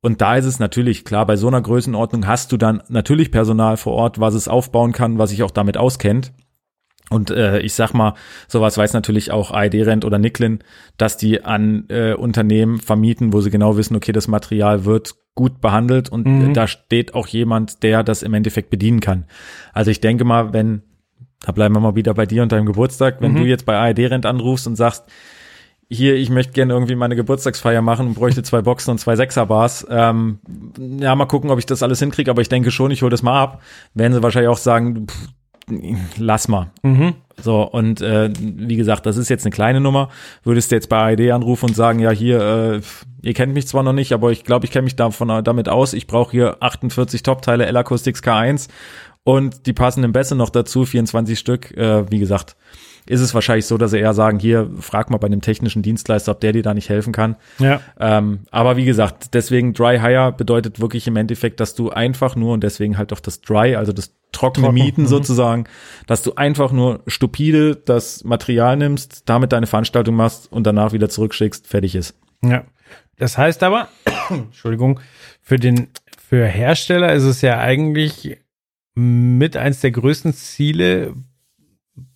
[0.02, 3.76] Und da ist es natürlich klar, bei so einer Größenordnung hast du dann natürlich Personal
[3.78, 6.32] vor Ort, was es aufbauen kann, was sich auch damit auskennt.
[7.10, 8.14] Und äh, ich sag mal,
[8.48, 10.60] sowas weiß natürlich auch AID Rent oder Nicklin,
[10.98, 15.60] dass die an äh, Unternehmen vermieten, wo sie genau wissen, okay, das Material wird gut
[15.60, 16.54] behandelt und mhm.
[16.54, 19.26] da steht auch jemand, der das im Endeffekt bedienen kann.
[19.74, 20.84] Also ich denke mal, wenn,
[21.42, 23.38] da bleiben wir mal wieder bei dir und deinem Geburtstag, wenn mhm.
[23.38, 25.06] du jetzt bei AID Rent anrufst und sagst,
[25.90, 29.88] hier, ich möchte gerne irgendwie meine Geburtstagsfeier machen und bräuchte zwei Boxen und zwei Sechserbars.
[29.90, 30.40] Ähm,
[31.00, 33.24] ja, mal gucken, ob ich das alles hinkriege, aber ich denke schon, ich hole das
[33.24, 33.62] mal ab.
[33.96, 35.30] Werden sie wahrscheinlich auch sagen, pff,
[36.18, 36.72] lass mal.
[36.84, 37.16] Mhm.
[37.42, 40.10] So, und äh, wie gesagt, das ist jetzt eine kleine Nummer.
[40.44, 42.82] Würdest du jetzt bei AED anrufen und sagen, ja, hier, äh,
[43.22, 45.94] ihr kennt mich zwar noch nicht, aber ich glaube, ich kenne mich davon, damit aus.
[45.94, 48.68] Ich brauche hier 48 Top-Teile L-Acoustics K1
[49.24, 51.76] und die passenden Bässe noch dazu, 24 Stück.
[51.76, 52.56] Äh, wie gesagt,
[53.06, 56.32] ist es wahrscheinlich so, dass sie eher sagen, hier, frag mal bei einem technischen Dienstleister,
[56.32, 57.36] ob der dir da nicht helfen kann.
[57.58, 57.82] Ja.
[58.00, 62.54] Ähm, aber wie gesagt, deswegen Dry Hire bedeutet wirklich im Endeffekt, dass du einfach nur,
[62.54, 65.08] und deswegen halt auch das Dry, also das trockene Trocken, Mieten mhm.
[65.08, 65.66] sozusagen,
[66.08, 71.10] dass du einfach nur stupide das Material nimmst, damit deine Veranstaltung machst und danach wieder
[71.10, 72.16] zurückschickst, fertig ist.
[72.44, 72.64] Ja.
[73.18, 73.90] Das heißt aber,
[74.30, 75.00] Entschuldigung,
[75.42, 75.88] für den,
[76.18, 78.38] für Hersteller ist es ja eigentlich
[78.96, 81.14] mit eins der größten Ziele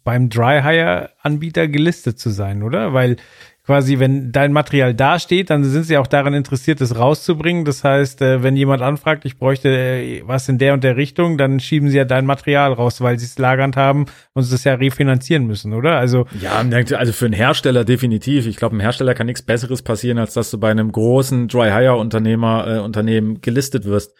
[0.03, 2.93] beim Dry Hire Anbieter gelistet zu sein, oder?
[2.93, 3.17] Weil
[3.65, 7.63] quasi, wenn dein Material dasteht, dann sind sie auch daran interessiert, es rauszubringen.
[7.63, 11.37] Das heißt, äh, wenn jemand anfragt, ich bräuchte äh, was in der und der Richtung,
[11.37, 14.73] dann schieben sie ja dein Material raus, weil sie es lagernd haben und es ja
[14.73, 15.97] refinanzieren müssen, oder?
[15.97, 16.61] Also ja,
[16.97, 18.47] also für einen Hersteller definitiv.
[18.47, 21.69] Ich glaube, einem Hersteller kann nichts Besseres passieren, als dass du bei einem großen Dry
[21.69, 24.13] Hire Unternehmer äh, Unternehmen gelistet wirst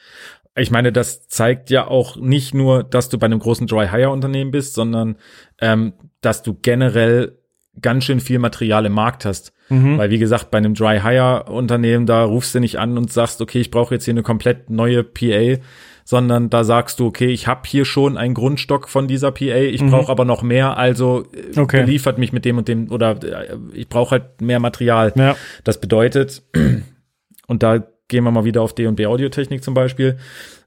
[0.56, 4.12] ich meine, das zeigt ja auch nicht nur, dass du bei einem großen Dry Hire
[4.12, 5.16] Unternehmen bist, sondern
[5.60, 7.39] ähm, dass du generell
[7.82, 9.51] ganz schön viel Material im Markt hast.
[9.70, 9.97] Mhm.
[9.97, 13.41] Weil wie gesagt, bei einem Dry Hire Unternehmen, da rufst du nicht an und sagst,
[13.41, 15.60] okay, ich brauche jetzt hier eine komplett neue PA,
[16.06, 19.82] sondern da sagst du, okay, ich habe hier schon einen Grundstock von dieser PA, ich
[19.82, 19.89] mhm.
[19.89, 21.82] brauche aber noch mehr, also äh, okay.
[21.82, 25.14] beliefert mich mit dem und dem oder äh, ich brauche halt mehr Material.
[25.16, 25.36] Ja.
[25.64, 26.43] Das bedeutet,
[27.47, 30.18] und da gehen wir mal wieder auf D&B Audiotechnik zum Beispiel.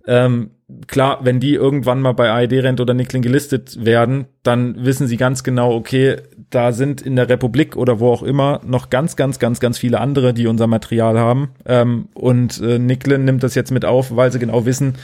[0.09, 0.51] Ähm,
[0.88, 5.16] klar, wenn die irgendwann mal bei AED Rent oder Nickling gelistet werden, dann wissen sie
[5.16, 6.16] ganz genau, okay,
[6.51, 10.01] da sind in der Republik oder wo auch immer noch ganz, ganz, ganz, ganz viele
[10.01, 11.51] andere, die unser Material haben.
[11.66, 14.94] Ähm, und äh, Nicklin nimmt das jetzt mit auf, weil sie genau wissen,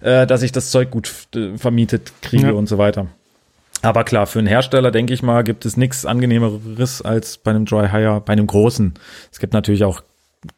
[0.00, 2.52] äh, dass ich das Zeug gut äh, vermietet kriege ja.
[2.52, 3.06] und so weiter.
[3.82, 7.66] Aber klar, für einen Hersteller, denke ich mal, gibt es nichts angenehmeres als bei einem
[7.66, 8.94] Dry Hire, bei einem großen.
[9.30, 10.02] Es gibt natürlich auch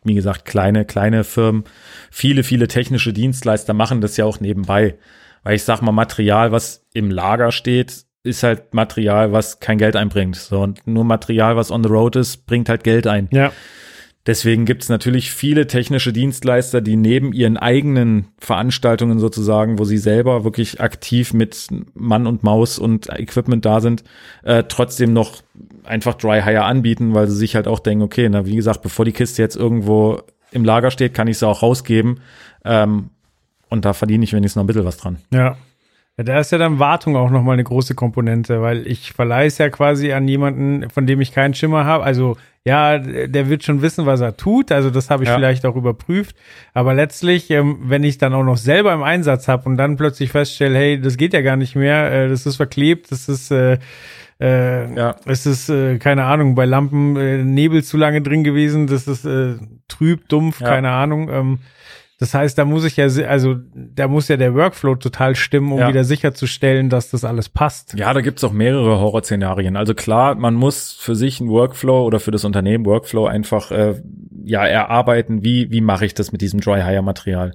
[0.05, 1.65] wie gesagt, kleine, kleine Firmen,
[2.11, 4.97] viele, viele technische Dienstleister machen das ja auch nebenbei.
[5.43, 9.97] Weil ich sag mal, Material, was im Lager steht, ist halt Material, was kein Geld
[9.97, 10.37] einbringt.
[10.37, 13.29] So, und nur Material, was on the road ist, bringt halt Geld ein.
[13.31, 13.53] Ja.
[14.27, 19.99] Deswegen gibt es natürlich viele technische Dienstleister, die neben ihren eigenen Veranstaltungen sozusagen, wo sie
[19.99, 24.03] selber wirklich aktiv mit Mann und Maus und Equipment da sind,
[24.43, 25.43] äh, trotzdem noch
[25.87, 29.05] einfach Dry Hire anbieten, weil sie sich halt auch denken, okay, na wie gesagt, bevor
[29.05, 30.21] die Kiste jetzt irgendwo
[30.51, 32.21] im Lager steht, kann ich sie auch rausgeben.
[32.65, 33.11] Ähm,
[33.69, 35.19] und da verdiene ich wenigstens noch ein bisschen was dran.
[35.31, 35.57] Ja.
[36.19, 39.59] Ja, da ist ja dann Wartung auch nochmal eine große Komponente, weil ich verleihe es
[39.59, 42.05] ja quasi an jemanden, von dem ich keinen Schimmer habe.
[42.05, 44.73] Also ja, der wird schon wissen, was er tut.
[44.73, 45.37] Also das habe ich ja.
[45.37, 46.35] vielleicht auch überprüft.
[46.73, 50.31] Aber letztlich, ähm, wenn ich dann auch noch selber im Einsatz habe und dann plötzlich
[50.31, 53.79] feststelle, hey, das geht ja gar nicht mehr, äh, das ist verklebt, das ist äh,
[54.41, 55.17] äh, ja.
[55.25, 59.25] Es ist, äh, keine Ahnung, bei Lampen äh, Nebel zu lange drin gewesen, das ist
[59.25, 59.55] äh,
[59.89, 60.69] trüb, dumpf, ja.
[60.69, 61.29] keine Ahnung.
[61.31, 61.59] Ähm,
[62.19, 65.81] das heißt, da muss ich ja, also da muss ja der Workflow total stimmen, um
[65.81, 65.89] ja.
[65.89, 67.95] wieder sicherzustellen, dass das alles passt.
[67.95, 69.77] Ja, da gibt's auch mehrere Horrorszenarien.
[69.77, 74.01] Also klar, man muss für sich einen Workflow oder für das Unternehmen Workflow einfach äh,
[74.45, 77.55] ja erarbeiten, wie wie mache ich das mit diesem Dry Hire Material.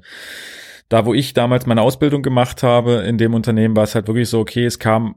[0.90, 4.30] Da, wo ich damals meine Ausbildung gemacht habe, in dem Unternehmen war es halt wirklich
[4.30, 5.16] so, okay, es kam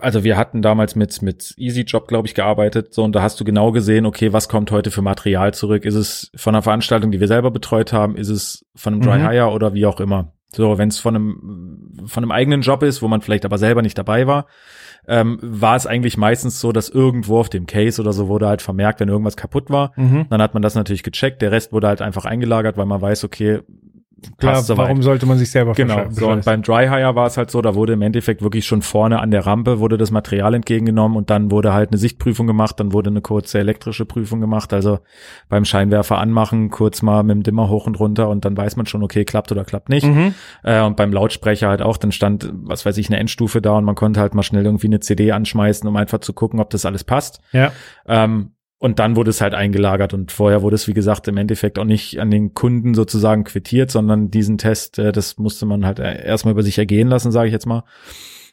[0.00, 3.44] also wir hatten damals mit mit EasyJob, glaube ich, gearbeitet, so und da hast du
[3.44, 5.84] genau gesehen, okay, was kommt heute für Material zurück?
[5.84, 9.18] Ist es von einer Veranstaltung, die wir selber betreut haben, ist es von einem Dry
[9.18, 9.28] mhm.
[9.28, 10.32] Hire oder wie auch immer?
[10.52, 13.82] So, wenn es von einem von einem eigenen Job ist, wo man vielleicht aber selber
[13.82, 14.46] nicht dabei war,
[15.06, 18.62] ähm, war es eigentlich meistens so, dass irgendwo auf dem Case oder so wurde halt
[18.62, 19.92] vermerkt, wenn irgendwas kaputt war.
[19.96, 20.26] Mhm.
[20.28, 21.40] Dann hat man das natürlich gecheckt.
[21.42, 23.60] Der Rest wurde halt einfach eingelagert, weil man weiß, okay,
[24.38, 27.50] Klar, warum sollte man sich selber Genau, so und beim Dry Hire war es halt
[27.50, 31.16] so, da wurde im Endeffekt wirklich schon vorne an der Rampe wurde das Material entgegengenommen
[31.16, 34.98] und dann wurde halt eine Sichtprüfung gemacht, dann wurde eine kurze elektrische Prüfung gemacht, also
[35.48, 38.86] beim Scheinwerfer anmachen, kurz mal mit dem Dimmer hoch und runter und dann weiß man
[38.86, 40.06] schon, okay, klappt oder klappt nicht.
[40.06, 40.34] Mhm.
[40.62, 43.84] Äh, und beim Lautsprecher halt auch, dann stand, was weiß ich, eine Endstufe da und
[43.84, 46.84] man konnte halt mal schnell irgendwie eine CD anschmeißen, um einfach zu gucken, ob das
[46.84, 47.40] alles passt.
[47.52, 47.72] Ja.
[48.06, 51.78] Ähm, und dann wurde es halt eingelagert und vorher wurde es, wie gesagt, im Endeffekt
[51.78, 55.98] auch nicht an den Kunden sozusagen quittiert, sondern diesen Test, äh, das musste man halt
[55.98, 57.84] äh, erstmal über sich ergehen lassen, sage ich jetzt mal.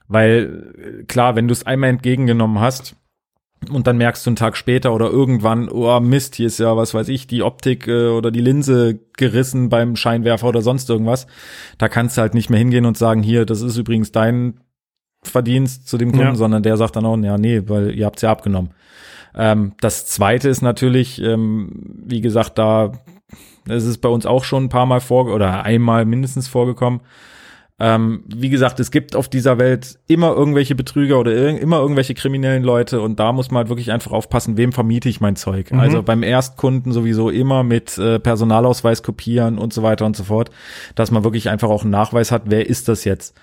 [0.10, 2.98] Weil äh, klar, wenn du es einmal entgegengenommen hast
[3.72, 6.94] und dann merkst du einen Tag später oder irgendwann, oh Mist, hier ist ja, was
[6.94, 11.28] weiß ich, die Optik äh, oder die Linse gerissen beim Scheinwerfer oder sonst irgendwas,
[11.78, 14.60] da kannst du halt nicht mehr hingehen und sagen, hier, das ist übrigens dein
[15.24, 16.36] Verdienst zu dem Kunden, ja.
[16.36, 18.72] sondern der sagt dann auch, ja, nee, weil ihr habt's ja abgenommen.
[19.38, 21.70] Ähm, das zweite ist natürlich, ähm,
[22.06, 22.92] wie gesagt, da
[23.68, 27.02] ist es bei uns auch schon ein paar Mal vor oder einmal mindestens vorgekommen.
[27.80, 32.16] Ähm, wie gesagt, es gibt auf dieser Welt immer irgendwelche Betrüger oder ir immer irgendwelche
[32.16, 35.72] kriminellen Leute und da muss man halt wirklich einfach aufpassen, wem vermiete ich mein Zeug.
[35.72, 35.80] Mhm.
[35.80, 40.50] Also beim Erstkunden sowieso immer mit äh, Personalausweis kopieren und so weiter und so fort,
[40.96, 43.40] dass man wirklich einfach auch einen Nachweis hat, wer ist das jetzt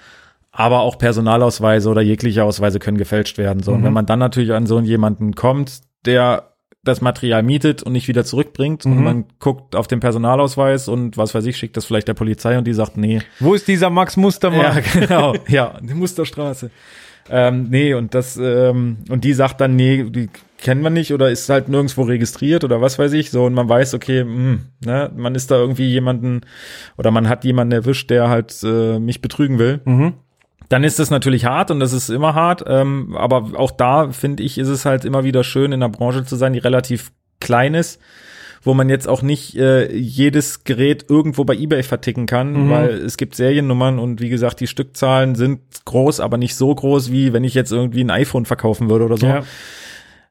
[0.57, 3.63] aber auch Personalausweise oder jegliche Ausweise können gefälscht werden.
[3.63, 3.73] So.
[3.73, 3.79] Mhm.
[3.79, 8.09] Und wenn man dann natürlich an so jemanden kommt, der das Material mietet und nicht
[8.09, 8.93] wieder zurückbringt mhm.
[8.93, 12.59] und man guckt auf den Personalausweis und was weiß ich, schickt das vielleicht der Polizei
[12.59, 13.23] und die sagt, nee.
[13.41, 14.61] Wo ist dieser Max Mustermann?
[14.61, 16.71] Ja, genau, ja, die Musterstraße.
[17.31, 20.29] Ähm, nee, und das, ähm, und die sagt dann, nee, die
[20.59, 23.67] kennen wir nicht oder ist halt nirgendwo registriert oder was weiß ich, so, und man
[23.67, 26.43] weiß, okay, mh, hm, ne, man ist da irgendwie jemanden
[26.99, 29.81] oder man hat jemanden erwischt, der halt äh, mich betrügen will.
[29.87, 30.15] Mhm
[30.75, 32.65] dann ist das natürlich hart und das ist immer hart.
[32.67, 36.25] Ähm, aber auch da finde ich, ist es halt immer wieder schön, in einer Branche
[36.25, 38.01] zu sein, die relativ klein ist,
[38.61, 42.71] wo man jetzt auch nicht äh, jedes Gerät irgendwo bei eBay verticken kann, mhm.
[42.71, 47.13] weil es gibt Seriennummern und wie gesagt, die Stückzahlen sind groß, aber nicht so groß,
[47.13, 49.27] wie wenn ich jetzt irgendwie ein iPhone verkaufen würde oder so.
[49.27, 49.45] Ja.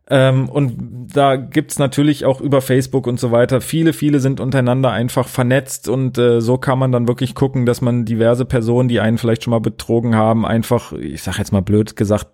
[0.09, 4.91] Ähm, und da gibt's natürlich auch über Facebook und so weiter, viele, viele sind untereinander
[4.91, 8.99] einfach vernetzt und äh, so kann man dann wirklich gucken, dass man diverse Personen, die
[8.99, 12.27] einen vielleicht schon mal betrogen haben, einfach, ich sag jetzt mal blöd gesagt,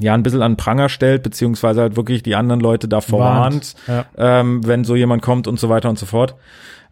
[0.00, 4.04] ja, ein bisschen an Pranger stellt, beziehungsweise halt wirklich die anderen Leute da vorwarnt, ja.
[4.16, 6.36] ähm, wenn so jemand kommt und so weiter und so fort.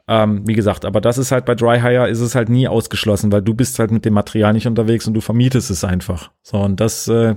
[0.09, 3.33] Ähm, wie gesagt, aber das ist halt bei Dry Hire ist es halt nie ausgeschlossen,
[3.33, 6.31] weil du bist halt mit dem Material nicht unterwegs und du vermietest es einfach.
[6.43, 7.35] So, und das äh,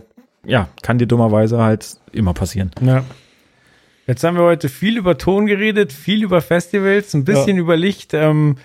[0.49, 2.71] ja, kann dir dummerweise halt immer passieren.
[2.81, 3.03] Ja.
[4.07, 7.61] Jetzt haben wir heute viel über Ton geredet, viel über Festivals, ein bisschen ja.
[7.61, 8.15] über Licht.
[8.15, 8.57] Ähm,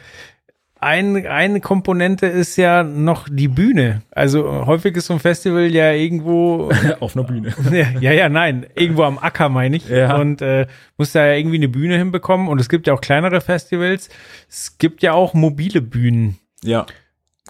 [0.81, 4.03] ein, eine Komponente ist ja noch die Bühne.
[4.11, 6.71] Also häufig ist so ein Festival ja irgendwo
[7.01, 7.55] auf einer Bühne.
[8.01, 9.89] ja, ja, nein, irgendwo am Acker meine ich.
[9.89, 10.17] Ja.
[10.17, 10.67] Und äh,
[10.97, 12.49] muss da ja irgendwie eine Bühne hinbekommen.
[12.49, 14.09] Und es gibt ja auch kleinere Festivals.
[14.49, 16.39] Es gibt ja auch mobile Bühnen.
[16.63, 16.87] Ja,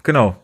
[0.03, 0.35] genau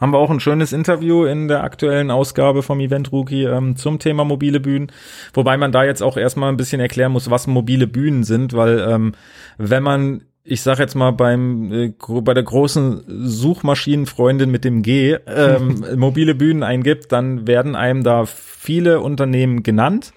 [0.00, 3.98] haben wir auch ein schönes Interview in der aktuellen Ausgabe vom Event Rookie ähm, zum
[3.98, 4.90] Thema mobile Bühnen.
[5.34, 8.84] Wobei man da jetzt auch erstmal ein bisschen erklären muss, was mobile Bühnen sind, weil
[8.88, 9.12] ähm,
[9.58, 11.92] wenn man ich sag jetzt mal beim äh,
[12.22, 18.24] bei der großen Suchmaschinenfreundin mit dem G ähm, mobile Bühnen eingibt, dann werden einem da
[18.26, 20.12] viele Unternehmen genannt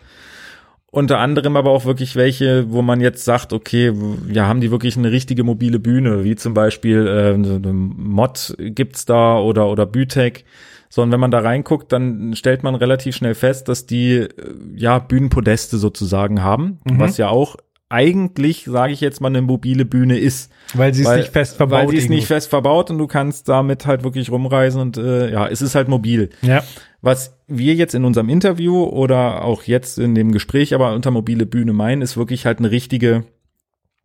[0.93, 3.91] unter anderem aber auch wirklich welche, wo man jetzt sagt, okay,
[4.27, 9.39] ja, haben die wirklich eine richtige mobile Bühne, wie zum Beispiel äh, Mod gibt's da
[9.39, 10.45] oder oder Bütek.
[10.89, 14.29] Sondern wenn man da reinguckt, dann stellt man relativ schnell fest, dass die äh,
[14.75, 16.99] ja Bühnenpodeste sozusagen haben, mhm.
[16.99, 17.55] was ja auch
[17.93, 20.51] eigentlich, sage ich jetzt mal, eine mobile Bühne ist.
[20.73, 21.79] Weil sie ist nicht fest verbaut.
[21.79, 25.31] Weil sie ist nicht fest verbaut und du kannst damit halt wirklich rumreisen und äh,
[25.31, 26.31] ja, es ist halt mobil.
[26.41, 26.63] Ja.
[27.01, 31.45] Was wir jetzt in unserem Interview oder auch jetzt in dem Gespräch aber unter mobile
[31.45, 33.25] Bühne meinen, ist wirklich halt eine richtige,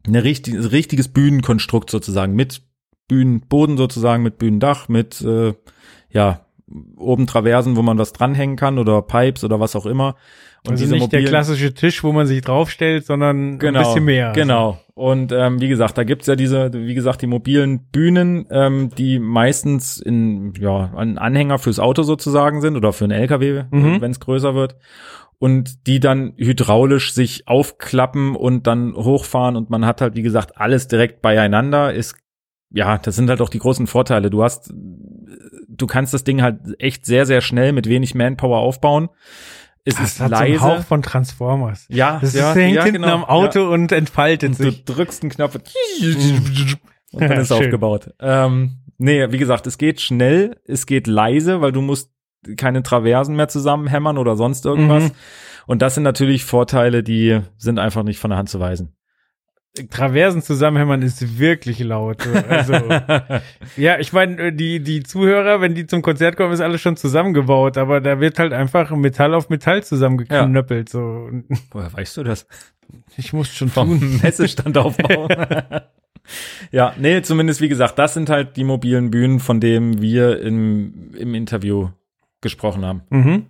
[0.06, 2.60] eine richtige, richtiges Bühnenkonstrukt sozusagen mit
[3.08, 5.54] Bühnenboden sozusagen, mit Bühnendach, mit äh,
[6.10, 6.44] ja
[6.96, 10.16] oben Traversen, wo man was dranhängen kann oder Pipes oder was auch immer
[10.66, 14.04] Und also nicht mobilen, der klassische Tisch, wo man sich draufstellt, sondern genau, ein bisschen
[14.04, 14.28] mehr.
[14.28, 14.40] Also.
[14.40, 14.78] Genau.
[14.94, 19.18] Und ähm, wie gesagt, da gibt's ja diese, wie gesagt, die mobilen Bühnen, ähm, die
[19.18, 24.00] meistens in ja ein Anhänger fürs Auto sozusagen sind oder für einen LKW, mhm.
[24.00, 24.76] wenn es größer wird.
[25.38, 30.56] Und die dann hydraulisch sich aufklappen und dann hochfahren und man hat halt, wie gesagt,
[30.56, 31.94] alles direkt beieinander.
[31.94, 32.16] Ist
[32.70, 34.30] ja, das sind halt auch die großen Vorteile.
[34.30, 34.72] Du hast,
[35.68, 39.08] du kannst das Ding halt echt sehr, sehr schnell mit wenig Manpower aufbauen.
[39.88, 40.58] Es das ist hat leise.
[40.58, 41.86] So einen Hauch von Transformers.
[41.88, 43.68] Ja, das ja, ist, hängt ja, hinten genau, am Auto ja.
[43.68, 44.84] und entfaltet und sich.
[44.84, 45.62] Du drückst einen Knopf und
[47.12, 47.56] dann ist Schön.
[47.56, 48.12] aufgebaut.
[48.20, 52.10] Ähm, nee, wie gesagt, es geht schnell, es geht leise, weil du musst
[52.56, 55.04] keine Traversen mehr zusammenhämmern oder sonst irgendwas.
[55.04, 55.12] Mhm.
[55.66, 58.94] Und das sind natürlich Vorteile, die sind einfach nicht von der Hand zu weisen.
[59.90, 62.26] Traversen zusammenhämmern ist wirklich laut.
[62.48, 62.74] Also,
[63.76, 67.78] ja, ich meine, die, die Zuhörer, wenn die zum Konzert kommen, ist alles schon zusammengebaut,
[67.78, 70.88] aber da wird halt einfach Metall auf Metall zusammengeknöppelt.
[70.88, 70.92] Ja.
[70.92, 71.30] So.
[71.70, 72.46] Woher weißt du das?
[73.16, 74.20] Ich muss schon Vom tun.
[74.22, 75.28] Messestand aufbauen.
[76.70, 81.14] ja, nee, zumindest wie gesagt, das sind halt die mobilen Bühnen, von denen wir im,
[81.14, 81.90] im Interview
[82.40, 83.02] gesprochen haben.
[83.10, 83.46] Mhm.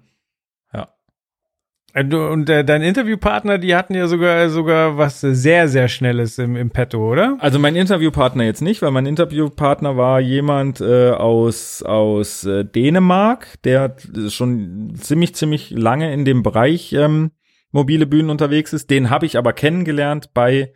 [1.99, 6.57] Äh, Und äh, dein Interviewpartner, die hatten ja sogar sogar was sehr, sehr Schnelles im,
[6.57, 7.37] im Petto, oder?
[7.41, 13.61] Also mein Interviewpartner jetzt nicht, weil mein Interviewpartner war jemand äh, aus aus äh, Dänemark,
[13.65, 13.97] der
[14.29, 17.33] schon ziemlich ziemlich lange in dem Bereich ähm,
[17.73, 18.91] mobile Bühnen unterwegs ist.
[18.91, 20.73] Den habe ich aber kennengelernt bei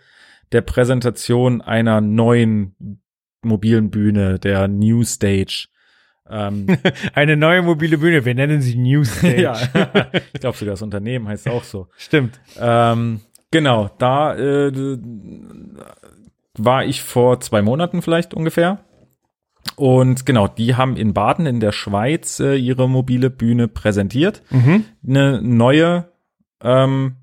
[0.52, 3.00] der Präsentation einer neuen
[3.42, 5.68] mobilen Bühne, der New Stage.
[6.28, 6.66] Ähm,
[7.14, 9.36] Eine neue mobile Bühne, wir nennen sie New Stage.
[9.42, 9.52] ja,
[10.32, 11.88] ich glaube sogar das Unternehmen heißt auch so.
[11.96, 12.40] Stimmt.
[12.58, 13.20] Ähm,
[13.50, 14.98] genau, da äh,
[16.58, 18.78] war ich vor zwei Monaten vielleicht ungefähr.
[19.76, 24.42] Und genau, die haben in Baden in der Schweiz äh, ihre mobile Bühne präsentiert.
[24.50, 24.84] Mhm.
[25.06, 26.08] Eine neue,
[26.62, 27.16] ähm,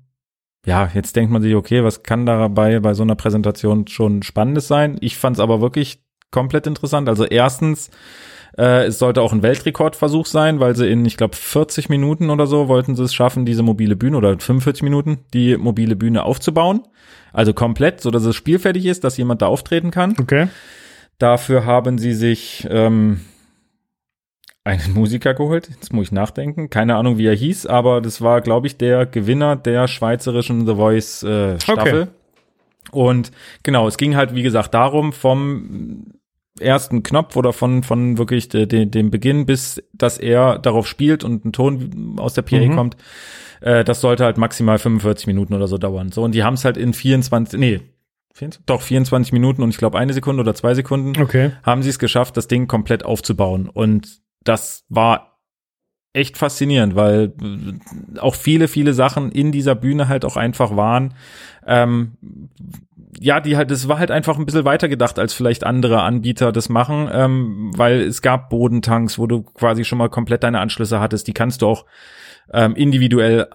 [0.66, 4.68] ja, jetzt denkt man sich, okay, was kann dabei bei so einer Präsentation schon Spannendes
[4.68, 4.96] sein?
[5.00, 7.08] Ich fand es aber wirklich komplett interessant.
[7.08, 7.90] Also erstens,
[8.58, 12.46] äh, es sollte auch ein Weltrekordversuch sein, weil sie in, ich glaube, 40 Minuten oder
[12.46, 16.82] so wollten sie es schaffen, diese mobile Bühne oder 45 Minuten, die mobile Bühne aufzubauen.
[17.32, 20.16] Also komplett, so dass es spielfertig ist, dass jemand da auftreten kann.
[20.20, 20.48] Okay.
[21.18, 23.20] Dafür haben sie sich ähm,
[24.64, 25.68] einen Musiker geholt.
[25.68, 26.70] Jetzt muss ich nachdenken.
[26.70, 30.74] Keine Ahnung, wie er hieß, aber das war, glaube ich, der Gewinner der schweizerischen The
[30.74, 32.08] Voice äh, Staffel.
[32.90, 33.30] Und
[33.62, 36.19] genau, es ging halt, wie gesagt, darum, vom
[36.60, 41.24] ersten Knopf oder von, von wirklich de, de, dem Beginn, bis dass er darauf spielt
[41.24, 42.74] und ein Ton aus der PA Mhm.
[42.74, 42.96] kommt.
[43.60, 46.12] Äh, das sollte halt maximal 45 Minuten oder so dauern.
[46.12, 47.80] So, und die haben es halt in 24, nee,
[48.34, 51.52] 24, doch 24 Minuten und ich glaube eine Sekunde oder zwei Sekunden Okay.
[51.62, 53.68] haben sie es geschafft, das Ding komplett aufzubauen.
[53.68, 55.38] Und das war
[56.12, 61.14] echt faszinierend, weil äh, auch viele, viele Sachen in dieser Bühne halt auch einfach waren.
[61.66, 62.12] Ähm,
[63.18, 66.52] ja, die halt, das war halt einfach ein bisschen weiter gedacht, als vielleicht andere Anbieter
[66.52, 71.00] das machen, ähm, weil es gab Bodentanks, wo du quasi schon mal komplett deine Anschlüsse
[71.00, 71.86] hattest, die kannst du auch
[72.52, 73.48] ähm, individuell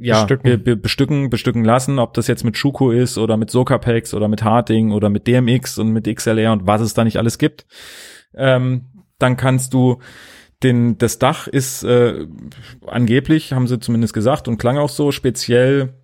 [0.00, 0.50] ja, Bestücken.
[0.50, 4.28] Be be bestücken, bestücken lassen, ob das jetzt mit Schuko ist oder mit Sokapex oder
[4.28, 7.66] mit Harding oder mit DMX und mit XLR und was es da nicht alles gibt.
[8.34, 8.86] Ähm,
[9.18, 9.98] dann kannst du
[10.62, 12.26] den, das Dach ist äh,
[12.86, 15.94] angeblich, haben sie zumindest gesagt und klang auch so speziell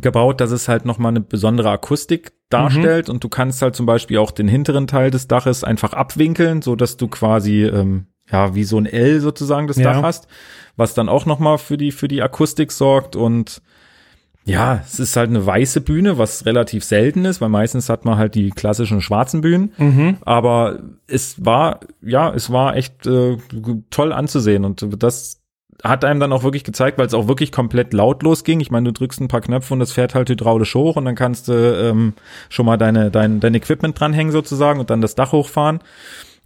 [0.00, 4.18] gebaut, dass es halt nochmal eine besondere Akustik darstellt und du kannst halt zum Beispiel
[4.18, 8.64] auch den hinteren Teil des Daches einfach abwinkeln, so dass du quasi ähm, ja wie
[8.64, 9.92] so ein L sozusagen das Ja.
[9.92, 10.28] Dach hast,
[10.76, 13.60] was dann auch nochmal für die für die Akustik sorgt und
[14.44, 18.16] ja, es ist halt eine weiße Bühne, was relativ selten ist, weil meistens hat man
[18.16, 19.74] halt die klassischen schwarzen Bühnen.
[19.76, 20.16] Mhm.
[20.22, 23.36] Aber es war, ja, es war echt äh,
[23.90, 25.42] toll anzusehen und das
[25.84, 28.60] hat einem dann auch wirklich gezeigt, weil es auch wirklich komplett lautlos ging.
[28.60, 31.14] Ich meine, du drückst ein paar Knöpfe und das fährt halt hydraulisch hoch und dann
[31.14, 32.14] kannst du ähm,
[32.48, 35.80] schon mal deine, dein, dein Equipment dranhängen sozusagen und dann das Dach hochfahren.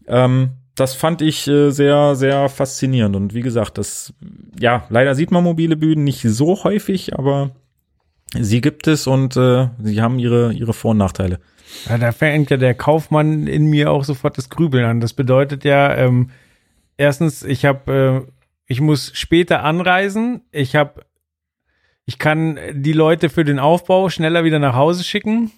[0.07, 3.16] Ähm, das fand ich äh, sehr, sehr faszinierend.
[3.16, 4.12] Und wie gesagt, das,
[4.59, 7.51] ja, leider sieht man mobile Bühnen nicht so häufig, aber
[8.39, 11.41] sie gibt es und äh, sie haben ihre, ihre Vor- und Nachteile.
[11.89, 15.01] Ja, da fängt ja der Kaufmann in mir auch sofort das Grübeln an.
[15.01, 16.30] Das bedeutet ja, ähm,
[16.97, 18.33] erstens, ich habe, äh,
[18.72, 20.40] ich muss später anreisen.
[20.50, 21.02] Ich habe,
[22.06, 25.50] ich kann die Leute für den Aufbau schneller wieder nach Hause schicken.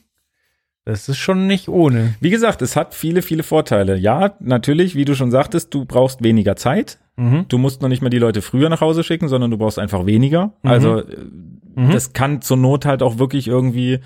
[0.84, 2.14] Das ist schon nicht ohne.
[2.20, 3.96] Wie gesagt, es hat viele, viele Vorteile.
[3.96, 6.98] Ja, natürlich, wie du schon sagtest, du brauchst weniger Zeit.
[7.16, 7.46] Mhm.
[7.48, 10.04] Du musst noch nicht mal die Leute früher nach Hause schicken, sondern du brauchst einfach
[10.06, 10.46] weniger.
[10.62, 10.70] Mhm.
[10.70, 11.16] Also äh,
[11.76, 11.90] Mhm.
[11.90, 13.98] das kann zur Not halt auch wirklich irgendwie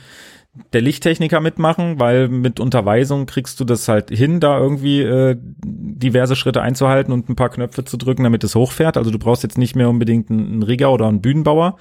[0.73, 6.37] der Lichttechniker mitmachen, weil mit Unterweisung kriegst du das halt hin, da irgendwie äh, diverse
[6.37, 8.97] Schritte einzuhalten und ein paar Knöpfe zu drücken, damit es hochfährt.
[8.97, 11.77] Also du brauchst jetzt nicht mehr unbedingt einen, einen Rigger oder einen Bühnenbauer.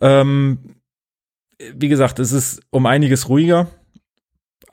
[0.00, 0.76] Ähm,
[1.74, 3.68] wie gesagt, es ist um einiges ruhiger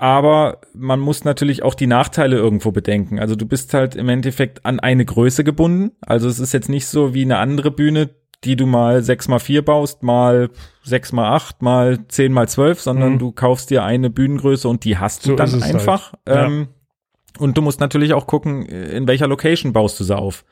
[0.02, 3.20] aber man muss natürlich auch die Nachteile irgendwo bedenken.
[3.20, 5.92] Also du bist halt im Endeffekt an eine Größe gebunden.
[6.02, 8.10] Also es ist jetzt nicht so wie eine andere Bühne,
[8.44, 10.50] die du mal sechs mal vier baust, mal
[10.84, 13.20] sechs mal acht, mal zehn mal zwölf, sondern mhm.
[13.20, 15.64] du kaufst dir eine Bühnengröße und die hast du so dann halt.
[15.64, 16.14] einfach.
[16.28, 16.48] Halt.
[16.48, 16.68] Ähm,
[17.38, 20.44] Und du musst natürlich auch gucken, in welcher Location baust du sie auf.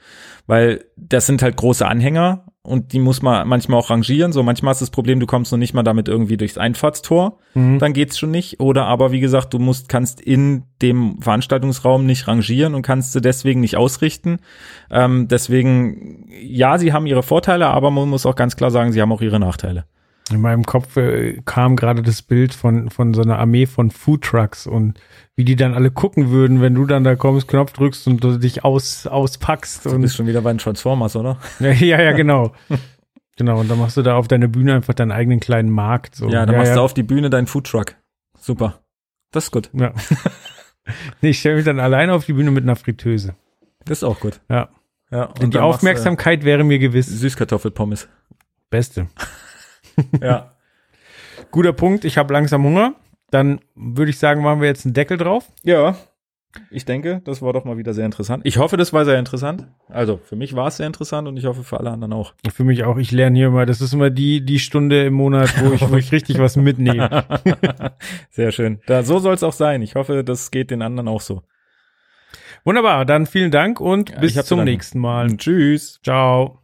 [0.47, 4.31] Weil das sind halt große Anhänger und die muss man manchmal auch rangieren.
[4.31, 7.79] So manchmal ist das Problem, du kommst noch nicht mal damit irgendwie durchs Einfahrtstor, mhm.
[7.79, 8.59] dann geht's schon nicht.
[8.59, 13.21] Oder aber wie gesagt, du musst kannst in dem Veranstaltungsraum nicht rangieren und kannst sie
[13.21, 14.37] deswegen nicht ausrichten.
[14.91, 19.01] Ähm, deswegen ja, sie haben ihre Vorteile, aber man muss auch ganz klar sagen, sie
[19.01, 19.85] haben auch ihre Nachteile.
[20.31, 24.67] In meinem Kopf äh, kam gerade das Bild von, von so einer Armee von Foodtrucks
[24.67, 24.99] und
[25.39, 28.37] wie die dann alle gucken würden, wenn du dann da kommst, Knopf drückst und du
[28.37, 29.85] dich aus, auspackst.
[29.85, 31.37] Du bist schon wieder bei den Transformers, oder?
[31.61, 32.51] ja, ja, genau.
[33.37, 36.15] genau, und dann machst du da auf deiner Bühne einfach deinen eigenen kleinen Markt.
[36.15, 36.27] So.
[36.27, 36.75] Ja, dann ja, machst ja.
[36.75, 37.95] du auf die Bühne deinen Foodtruck.
[38.37, 38.81] Super.
[39.31, 39.69] Das ist gut.
[39.71, 39.93] Ja.
[41.21, 43.33] nee, ich stelle mich dann alleine auf die Bühne mit einer Fritteuse.
[43.85, 44.41] Das ist auch gut.
[44.49, 44.67] Ja.
[45.09, 45.29] Ja.
[45.41, 47.07] Und die Aufmerksamkeit wäre mir gewiss.
[47.07, 48.09] Süßkartoffelpommes.
[48.69, 49.07] Beste.
[50.21, 50.51] ja.
[51.49, 52.03] Guter Punkt.
[52.03, 52.95] Ich habe langsam Hunger.
[53.31, 55.51] Dann würde ich sagen, machen wir jetzt einen Deckel drauf.
[55.63, 55.95] Ja.
[56.71, 58.43] Ich denke, das war doch mal wieder sehr interessant.
[58.43, 59.67] Ich hoffe, das war sehr interessant.
[59.87, 62.33] Also für mich war es sehr interessant und ich hoffe für alle anderen auch.
[62.51, 62.97] Für mich auch.
[62.97, 63.67] Ich lerne hier immer.
[63.67, 67.23] Das ist immer die die Stunde im Monat, wo ich, wo ich richtig was mitnehme.
[68.31, 68.79] sehr schön.
[68.87, 69.83] Da, so soll es auch sein.
[69.83, 71.43] Ich hoffe, das geht den anderen auch so.
[72.63, 73.05] Wunderbar.
[73.05, 75.37] Dann vielen Dank und ja, bis zum nächsten Mal.
[75.37, 75.99] Tschüss.
[76.03, 76.58] Ciao.